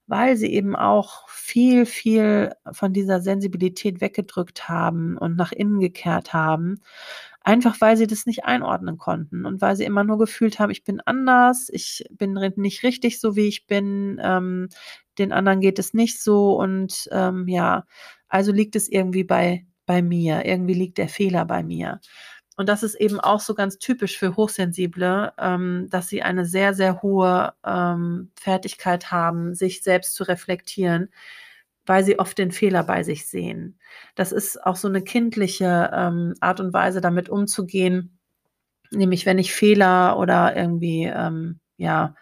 weil 0.09 0.37
sie 0.37 0.51
eben 0.53 0.75
auch 0.75 1.29
viel, 1.29 1.85
viel 1.85 2.51
von 2.71 2.93
dieser 2.93 3.21
Sensibilität 3.21 4.01
weggedrückt 4.01 4.69
haben 4.69 5.17
und 5.17 5.35
nach 5.37 5.51
innen 5.51 5.79
gekehrt 5.79 6.33
haben 6.33 6.81
Einfach 7.41 7.79
weil 7.79 7.95
sie 7.95 8.05
das 8.07 8.25
nicht 8.25 8.43
einordnen 8.45 8.97
konnten 8.97 9.45
und 9.45 9.61
weil 9.61 9.75
sie 9.75 9.85
immer 9.85 10.03
nur 10.03 10.17
gefühlt 10.17 10.59
haben, 10.59 10.71
ich 10.71 10.83
bin 10.83 10.99
anders, 11.01 11.69
ich 11.71 12.03
bin 12.11 12.33
nicht 12.57 12.83
richtig 12.83 13.19
so, 13.19 13.35
wie 13.35 13.47
ich 13.47 13.65
bin, 13.65 14.19
ähm, 14.21 14.67
den 15.17 15.31
anderen 15.31 15.61
geht 15.61 15.79
es 15.79 15.93
nicht 15.93 16.21
so 16.21 16.59
und 16.59 17.07
ähm, 17.11 17.47
ja, 17.47 17.85
also 18.27 18.51
liegt 18.51 18.75
es 18.75 18.89
irgendwie 18.89 19.23
bei, 19.23 19.65
bei 19.85 20.01
mir, 20.01 20.45
irgendwie 20.45 20.73
liegt 20.73 20.97
der 20.97 21.07
Fehler 21.09 21.45
bei 21.45 21.63
mir. 21.63 22.01
Und 22.59 22.67
das 22.67 22.83
ist 22.83 22.95
eben 22.95 23.21
auch 23.21 23.39
so 23.39 23.55
ganz 23.55 23.79
typisch 23.79 24.17
für 24.19 24.35
Hochsensible, 24.35 25.31
ähm, 25.39 25.87
dass 25.89 26.09
sie 26.09 26.23
eine 26.23 26.45
sehr, 26.45 26.73
sehr 26.73 27.01
hohe 27.01 27.53
ähm, 27.65 28.31
Fertigkeit 28.37 29.11
haben, 29.11 29.55
sich 29.55 29.81
selbst 29.81 30.13
zu 30.13 30.25
reflektieren 30.25 31.09
weil 31.85 32.03
sie 32.03 32.19
oft 32.19 32.37
den 32.37 32.51
Fehler 32.51 32.83
bei 32.83 33.01
sich 33.01 33.25
sehen. 33.25 33.79
Das 34.13 34.31
ist 34.31 34.63
auch 34.63 34.75
so 34.75 34.87
eine 34.87 35.01
kindliche 35.01 35.89
ähm, 35.91 36.35
Art 36.39 36.59
und 36.59 36.71
Weise, 36.71 37.01
damit 37.01 37.29
umzugehen. 37.29 38.19
Nämlich, 38.91 39.25
wenn 39.25 39.39
ich 39.39 39.53
Fehler 39.53 40.19
oder 40.19 40.55
irgendwie, 40.55 41.05
ähm, 41.05 41.59
ja, 41.77 42.13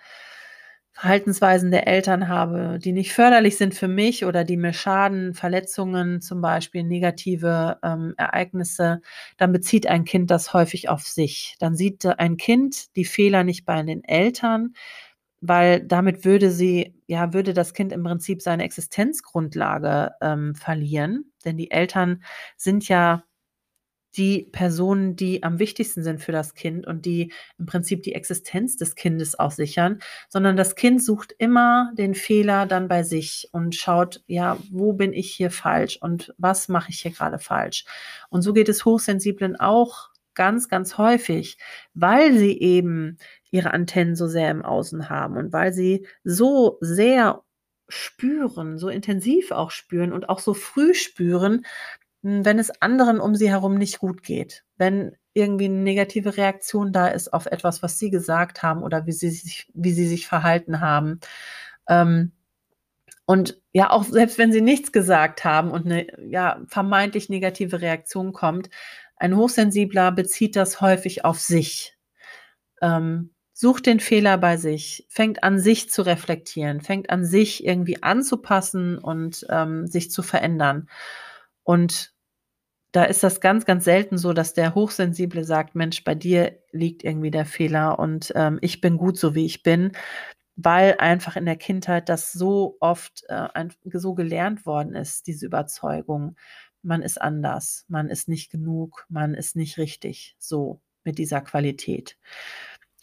Verhaltensweisen 0.99 1.69
der 1.69 1.88
Eltern 1.88 2.27
habe, 2.27 2.79
die 2.79 2.91
nicht 2.91 3.13
förderlich 3.13 3.55
sind 3.55 3.75
für 3.75 3.88
mich 3.88 4.25
oder 4.25 4.43
die 4.43 4.57
mir 4.57 4.73
schaden, 4.73 5.36
Verletzungen 5.36 6.21
zum 6.21 6.41
Beispiel, 6.41 6.83
negative 6.83 7.77
ähm, 7.83 8.15
Ereignisse, 8.17 9.01
dann 9.38 9.51
bezieht 9.51 9.86
ein 9.86 10.05
Kind 10.05 10.31
das 10.31 10.53
häufig 10.55 10.89
auf 10.89 11.03
sich. 11.03 11.55
Dann 11.60 11.75
sieht 11.75 12.03
ein 12.05 12.36
Kind 12.38 12.95
die 12.95 13.05
Fehler 13.05 13.43
nicht 13.43 13.63
bei 13.63 13.83
den 13.83 14.03
Eltern, 14.03 14.73
weil 15.39 15.81
damit 15.86 16.25
würde 16.25 16.49
sie, 16.49 16.95
ja, 17.05 17.31
würde 17.31 17.53
das 17.53 17.75
Kind 17.75 17.93
im 17.93 18.03
Prinzip 18.03 18.41
seine 18.41 18.63
Existenzgrundlage 18.63 20.13
ähm, 20.19 20.55
verlieren. 20.55 21.31
Denn 21.45 21.57
die 21.57 21.69
Eltern 21.69 22.23
sind 22.57 22.88
ja 22.88 23.23
die 24.17 24.49
Personen, 24.51 25.15
die 25.15 25.43
am 25.43 25.60
wichtigsten 25.60 26.03
sind 26.03 26.21
für 26.21 26.32
das 26.32 26.56
Kind 26.56 26.88
und 26.88 27.06
die 27.06 27.32
im 27.58 27.65
Prinzip 27.65 28.03
die 28.03 28.13
Existenz 28.13 28.75
des 28.77 28.95
Kindes 28.95 29.38
auch 29.38 29.51
sichern, 29.51 29.99
sondern 30.27 30.58
das 30.58 30.75
Kind 30.75 31.03
sucht 31.03 31.34
immer 31.38 31.91
den 31.97 32.15
Fehler 32.15 32.65
dann 32.65 32.88
bei 32.88 33.03
sich 33.03 33.49
und 33.51 33.75
schaut, 33.75 34.23
ja, 34.27 34.58
wo 34.71 34.93
bin 34.93 35.13
ich 35.13 35.32
hier 35.32 35.51
falsch 35.51 35.97
und 36.01 36.34
was 36.38 36.67
mache 36.67 36.89
ich 36.89 36.99
hier 37.01 37.12
gerade 37.12 37.39
falsch? 37.39 37.86
Und 38.30 38.41
so 38.41 38.53
geht 38.53 38.69
es 38.69 38.86
Hochsensiblen 38.86 39.56
auch 39.56 40.10
ganz, 40.34 40.69
ganz 40.69 40.97
häufig, 40.97 41.58
weil 41.93 42.38
sie 42.38 42.60
eben 42.60 43.17
ihre 43.51 43.71
Antennen 43.71 44.15
so 44.15 44.27
sehr 44.27 44.51
im 44.51 44.63
Außen 44.63 45.10
haben 45.10 45.38
und 45.38 45.53
weil 45.53 45.73
sie 45.73 46.06
so 46.23 46.77
sehr 46.82 47.43
spüren, 47.89 48.77
so 48.77 48.89
intensiv 48.89 49.51
auch 49.51 49.71
spüren 49.71 50.12
und 50.13 50.30
auch 50.30 50.39
so 50.39 50.53
früh 50.53 50.93
spüren, 50.93 51.65
wenn 52.21 52.60
es 52.60 52.82
anderen 52.82 53.19
um 53.19 53.36
sie 53.36 53.49
herum 53.49 53.75
nicht 53.75 53.99
gut 53.99 54.23
geht, 54.23 54.63
wenn 54.77 55.15
irgendwie 55.34 55.65
eine 55.65 55.75
negative 55.75 56.38
Reaktion 56.38 56.91
da 56.91 57.08
ist 57.08 57.32
auf 57.32 57.45
etwas, 57.45 57.84
was 57.84 57.99
sie 57.99 58.10
gesagt 58.10 58.63
haben 58.63 58.84
oder 58.84 59.06
wie 59.06 59.12
sie 59.12 59.30
sich, 59.30 59.69
wie 59.73 59.93
sie 59.93 60.08
sich 60.08 60.27
verhalten 60.27 60.82
haben. 60.82 61.19
Ähm, 61.88 62.32
und 63.25 63.62
ja, 63.73 63.91
auch 63.91 64.03
selbst 64.03 64.38
wenn 64.38 64.51
sie 64.51 64.62
nichts 64.62 64.91
gesagt 64.91 65.43
haben 65.43 65.69
und 65.71 65.86
eine 65.86 66.08
ja, 66.30 66.62
vermeintlich 66.67 67.30
negative 67.30 67.82
Reaktion 67.82 68.34
kommt, 68.34 68.69
ein 69.17 69.36
Hochsensibler 69.36 70.12
bezieht 70.12 70.56
das 70.56 70.82
häufig 70.82 71.25
auf 71.25 71.39
sich. 71.39 71.97
Ähm, 72.82 73.32
sucht 73.53 73.88
den 73.88 73.99
Fehler 73.99 74.38
bei 74.38 74.58
sich, 74.58 75.06
fängt 75.10 75.43
an, 75.43 75.60
sich 75.60 75.89
zu 75.89 76.03
reflektieren, 76.03 76.80
fängt 76.82 77.10
an, 77.10 77.25
sich 77.25 77.65
irgendwie 77.65 78.01
anzupassen 78.03 78.99
und 78.99 79.45
ähm, 79.49 79.88
sich 79.88 80.12
zu 80.12 80.21
verändern. 80.21 80.88
Und 81.67 82.13
da 82.93 83.03
ist 83.03 83.23
das 83.23 83.41
ganz, 83.41 83.65
ganz 83.65 83.84
selten 83.84 84.17
so, 84.17 84.32
dass 84.32 84.53
der 84.53 84.73
Hochsensible 84.73 85.43
sagt, 85.43 85.75
Mensch, 85.75 86.06
bei 86.06 86.15
dir 86.15 86.58
liegt 86.71 87.03
irgendwie 87.03 87.30
der 87.30 87.45
Fehler 87.45 87.99
und 87.99 88.32
ähm, 88.36 88.58
ich 88.62 88.80
bin 88.80 88.97
gut 88.97 89.17
so, 89.17 89.36
wie 89.36 89.45
ich 89.45 89.63
bin, 89.63 89.91
weil 90.56 90.95
einfach 90.99 91.36
in 91.36 91.45
der 91.45 91.58
Kindheit 91.58 92.08
das 92.08 92.32
so 92.32 92.77
oft 92.80 93.25
äh, 93.27 93.49
so 93.91 94.15
gelernt 94.15 94.65
worden 94.65 94.95
ist, 94.95 95.27
diese 95.27 95.45
Überzeugung, 95.45 96.38
man 96.84 97.01
ist 97.01 97.21
anders, 97.21 97.84
man 97.89 98.08
ist 98.08 98.30
nicht 98.30 98.49
genug, 98.49 99.06
man 99.10 99.34
ist 99.34 99.58
nicht 99.58 99.77
richtig 99.77 100.38
so 100.39 100.80
mit 101.03 101.17
dieser 101.17 101.41
Qualität. 101.41 102.17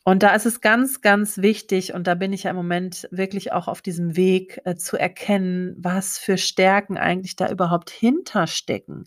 Und 0.07 0.23
da 0.23 0.35
ist 0.35 0.45
es 0.45 0.61
ganz, 0.61 1.01
ganz 1.01 1.39
wichtig, 1.39 1.95
und 1.95 2.07
da 2.07 2.15
bin 2.15 2.33
ich 2.35 2.43
ja 2.43 2.51
im 2.51 2.57
Moment 2.57 3.09
wirklich 3.11 3.53
auch 3.53 3.69
auf 3.69 3.81
diesem 3.81 4.17
Weg 4.17 4.61
äh, 4.65 4.75
zu 4.77 4.99
erkennen, 4.99 5.75
was 5.79 6.19
für 6.19 6.37
Stärken 6.37 6.99
eigentlich 6.99 7.37
da 7.37 7.51
überhaupt 7.51 7.89
hinterstecken. 7.91 9.07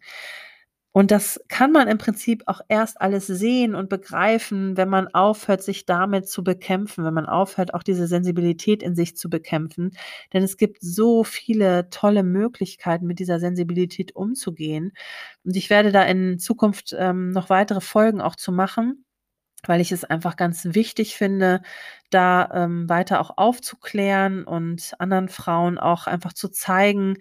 Und 0.94 1.12
das 1.12 1.40
kann 1.48 1.72
man 1.72 1.88
im 1.88 2.00
Prinzip 2.00 2.42
auch 2.48 2.62
erst 2.70 3.00
alles 3.00 3.28
sehen 3.28 3.76
und 3.76 3.88
begreifen, 3.90 4.78
wenn 4.78 4.90
man 4.90 5.08
aufhört, 5.10 5.62
sich 5.62 5.86
damit 5.86 6.28
zu 6.28 6.44
bekämpfen, 6.44 7.06
wenn 7.06 7.14
man 7.14 7.28
aufhört, 7.28 7.76
auch 7.76 7.84
diese 7.84 8.08
Sensibilität 8.08 8.82
in 8.82 8.96
sich 8.96 9.16
zu 9.16 9.30
bekämpfen. 9.30 9.92
Denn 10.34 10.42
es 10.42 10.58
gibt 10.58 10.80
so 10.82 11.24
viele 11.24 11.92
tolle 11.92 12.24
Möglichkeiten, 12.24 13.06
mit 13.06 13.20
dieser 13.20 13.40
Sensibilität 13.40 14.16
umzugehen. 14.16 14.94
Und 15.46 15.56
ich 15.56 15.70
werde 15.70 15.92
da 15.92 16.02
in 16.04 16.40
Zukunft 16.40 16.96
ähm, 16.98 17.30
noch 17.30 17.52
weitere 17.52 17.82
Folgen 17.82 18.20
auch 18.20 18.36
zu 18.36 18.52
machen 18.52 19.06
weil 19.66 19.82
ich 19.82 19.92
es 19.92 20.04
einfach 20.04 20.36
ganz 20.36 20.66
wichtig 20.66 21.16
finde, 21.16 21.62
da 22.10 22.50
ähm, 22.54 22.88
weiter 22.90 23.20
auch 23.20 23.38
aufzuklären 23.38 24.44
und 24.44 24.94
anderen 25.00 25.30
Frauen 25.30 25.78
auch 25.78 26.08
einfach 26.08 26.34
zu 26.34 26.50
zeigen, 26.50 27.18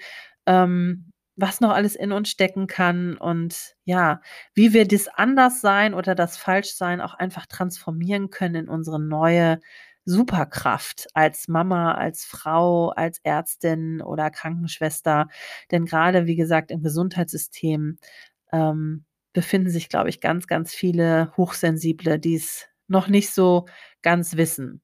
ähm, 0.46 1.12
was 1.36 1.60
noch 1.60 1.70
alles 1.70 1.96
in 1.96 2.12
uns 2.12 2.30
stecken 2.30 2.66
kann 2.66 3.16
und 3.16 3.74
ja, 3.84 4.20
wie 4.54 4.72
wir 4.72 4.88
das 4.88 5.08
Anderssein 5.08 5.92
oder 5.94 6.14
das 6.14 6.36
Falschsein 6.36 7.00
auch 7.00 7.14
einfach 7.14 7.46
transformieren 7.46 8.30
können 8.30 8.54
in 8.54 8.68
unsere 8.68 9.00
neue 9.00 9.60
Superkraft 10.06 11.08
als 11.14 11.48
Mama, 11.48 11.92
als 11.94 12.24
Frau, 12.24 12.90
als 12.90 13.18
Ärztin 13.24 14.00
oder 14.00 14.30
Krankenschwester. 14.30 15.28
Denn 15.70 15.84
gerade, 15.84 16.26
wie 16.26 16.36
gesagt, 16.36 16.70
im 16.70 16.82
Gesundheitssystem 16.82 17.98
ähm, 18.52 19.04
befinden 19.36 19.68
sich, 19.68 19.90
glaube 19.90 20.08
ich, 20.08 20.22
ganz, 20.22 20.46
ganz 20.46 20.74
viele 20.74 21.30
Hochsensible, 21.36 22.18
die 22.18 22.36
es 22.36 22.66
noch 22.88 23.06
nicht 23.06 23.30
so 23.34 23.66
ganz 24.00 24.38
wissen. 24.38 24.80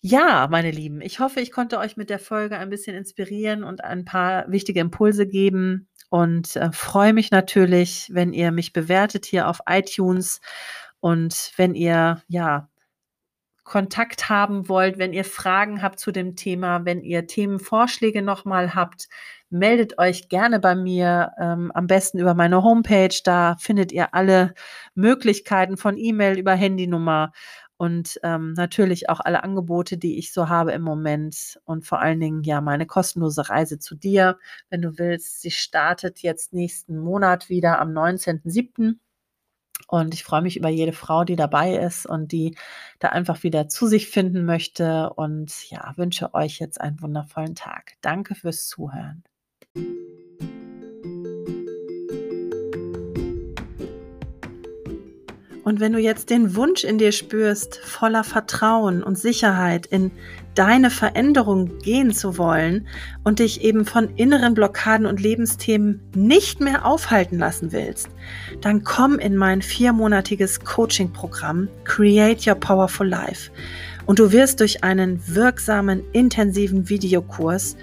Ja, 0.00 0.48
meine 0.50 0.72
Lieben, 0.72 1.00
ich 1.00 1.20
hoffe, 1.20 1.40
ich 1.40 1.52
konnte 1.52 1.78
euch 1.78 1.96
mit 1.96 2.10
der 2.10 2.18
Folge 2.18 2.58
ein 2.58 2.68
bisschen 2.68 2.96
inspirieren 2.96 3.62
und 3.62 3.84
ein 3.84 4.04
paar 4.04 4.50
wichtige 4.50 4.80
Impulse 4.80 5.28
geben 5.28 5.88
und 6.08 6.56
äh, 6.56 6.72
freue 6.72 7.12
mich 7.12 7.30
natürlich, 7.30 8.10
wenn 8.12 8.32
ihr 8.32 8.50
mich 8.50 8.72
bewertet 8.72 9.24
hier 9.24 9.46
auf 9.46 9.60
iTunes 9.68 10.40
und 10.98 11.52
wenn 11.56 11.76
ihr 11.76 12.22
ja 12.26 12.68
Kontakt 13.62 14.28
haben 14.28 14.68
wollt, 14.68 14.98
wenn 14.98 15.12
ihr 15.12 15.24
Fragen 15.24 15.80
habt 15.80 16.00
zu 16.00 16.10
dem 16.10 16.34
Thema, 16.34 16.84
wenn 16.84 17.04
ihr 17.04 17.28
Themenvorschläge 17.28 18.20
nochmal 18.20 18.74
habt, 18.74 19.08
meldet 19.50 19.98
euch 19.98 20.28
gerne 20.28 20.60
bei 20.60 20.74
mir, 20.74 21.32
ähm, 21.38 21.70
am 21.74 21.86
besten 21.86 22.18
über 22.18 22.34
meine 22.34 22.62
Homepage. 22.62 23.14
Da 23.24 23.56
findet 23.58 23.92
ihr 23.92 24.14
alle 24.14 24.54
Möglichkeiten 24.94 25.76
von 25.76 25.96
E-Mail 25.98 26.38
über 26.38 26.54
Handynummer 26.54 27.32
und 27.80 28.20
ähm, 28.24 28.52
natürlich 28.52 29.08
auch 29.08 29.20
alle 29.20 29.42
Angebote, 29.42 29.96
die 29.96 30.18
ich 30.18 30.34
so 30.34 30.50
habe 30.50 30.72
im 30.72 30.82
Moment 30.82 31.58
und 31.64 31.86
vor 31.86 32.00
allen 32.00 32.20
Dingen 32.20 32.42
ja 32.42 32.60
meine 32.60 32.84
kostenlose 32.84 33.48
Reise 33.48 33.78
zu 33.78 33.94
dir, 33.94 34.38
wenn 34.68 34.82
du 34.82 34.98
willst. 34.98 35.40
Sie 35.40 35.50
startet 35.50 36.18
jetzt 36.20 36.52
nächsten 36.52 36.98
Monat 36.98 37.48
wieder 37.48 37.80
am 37.80 37.92
19.07. 37.92 38.96
Und 39.88 40.12
ich 40.12 40.24
freue 40.24 40.42
mich 40.42 40.58
über 40.58 40.68
jede 40.68 40.92
Frau, 40.92 41.24
die 41.24 41.36
dabei 41.36 41.76
ist 41.76 42.04
und 42.04 42.32
die 42.32 42.54
da 42.98 43.08
einfach 43.08 43.42
wieder 43.44 43.66
zu 43.68 43.86
sich 43.86 44.08
finden 44.08 44.44
möchte. 44.44 45.10
Und 45.14 45.70
ja, 45.70 45.94
wünsche 45.96 46.34
euch 46.34 46.58
jetzt 46.58 46.80
einen 46.80 47.00
wundervollen 47.00 47.54
Tag. 47.54 47.94
Danke 48.02 48.34
fürs 48.34 48.68
Zuhören. 48.68 49.24
Und 55.70 55.78
wenn 55.78 55.92
du 55.92 56.00
jetzt 56.00 56.30
den 56.30 56.56
Wunsch 56.56 56.82
in 56.82 56.98
dir 56.98 57.12
spürst, 57.12 57.76
voller 57.76 58.24
Vertrauen 58.24 59.04
und 59.04 59.16
Sicherheit 59.16 59.86
in 59.86 60.10
deine 60.56 60.90
Veränderung 60.90 61.78
gehen 61.78 62.12
zu 62.12 62.38
wollen 62.38 62.88
und 63.22 63.38
dich 63.38 63.62
eben 63.62 63.84
von 63.84 64.08
inneren 64.16 64.54
Blockaden 64.54 65.06
und 65.06 65.20
Lebensthemen 65.20 66.00
nicht 66.14 66.60
mehr 66.60 66.84
aufhalten 66.84 67.38
lassen 67.38 67.70
willst, 67.70 68.08
dann 68.62 68.82
komm 68.82 69.20
in 69.20 69.36
mein 69.36 69.62
viermonatiges 69.62 70.58
Coaching-Programm 70.58 71.68
Create 71.84 72.46
Your 72.48 72.56
Powerful 72.56 73.06
Life. 73.06 73.52
Und 74.06 74.18
du 74.18 74.32
wirst 74.32 74.58
durch 74.58 74.82
einen 74.82 75.22
wirksamen, 75.28 76.02
intensiven 76.12 76.88
Videokurs 76.88 77.76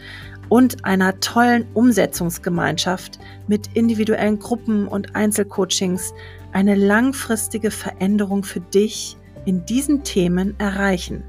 und 0.49 0.86
einer 0.86 1.19
tollen 1.19 1.65
Umsetzungsgemeinschaft 1.73 3.19
mit 3.47 3.69
individuellen 3.73 4.39
Gruppen 4.39 4.88
und 4.88 5.15
Einzelcoachings 5.15 6.13
eine 6.51 6.75
langfristige 6.75 7.71
Veränderung 7.71 8.43
für 8.43 8.62
dich 8.62 9.17
in 9.45 9.65
diesen 9.65 10.03
Themen 10.03 10.55
erreichen. 10.60 11.23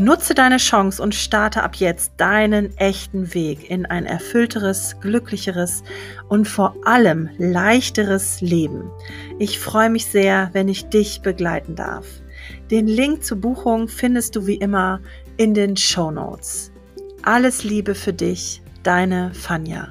Nutze 0.00 0.32
deine 0.32 0.58
Chance 0.58 1.02
und 1.02 1.12
starte 1.12 1.64
ab 1.64 1.74
jetzt 1.74 2.12
deinen 2.18 2.76
echten 2.76 3.34
Weg 3.34 3.68
in 3.68 3.84
ein 3.84 4.06
erfüllteres, 4.06 4.96
glücklicheres 5.00 5.82
und 6.28 6.46
vor 6.46 6.76
allem 6.84 7.30
leichteres 7.36 8.40
Leben. 8.40 8.92
Ich 9.40 9.58
freue 9.58 9.90
mich 9.90 10.06
sehr, 10.06 10.50
wenn 10.52 10.68
ich 10.68 10.88
dich 10.88 11.20
begleiten 11.22 11.74
darf. 11.74 12.06
Den 12.70 12.86
Link 12.86 13.24
zur 13.24 13.40
Buchung 13.40 13.88
findest 13.88 14.36
du 14.36 14.46
wie 14.46 14.54
immer 14.54 15.00
in 15.36 15.52
den 15.52 15.76
Show 15.76 16.12
Notes. 16.12 16.70
Alles 17.22 17.64
Liebe 17.64 17.94
für 17.94 18.12
dich, 18.12 18.62
deine 18.82 19.32
Fanja. 19.34 19.88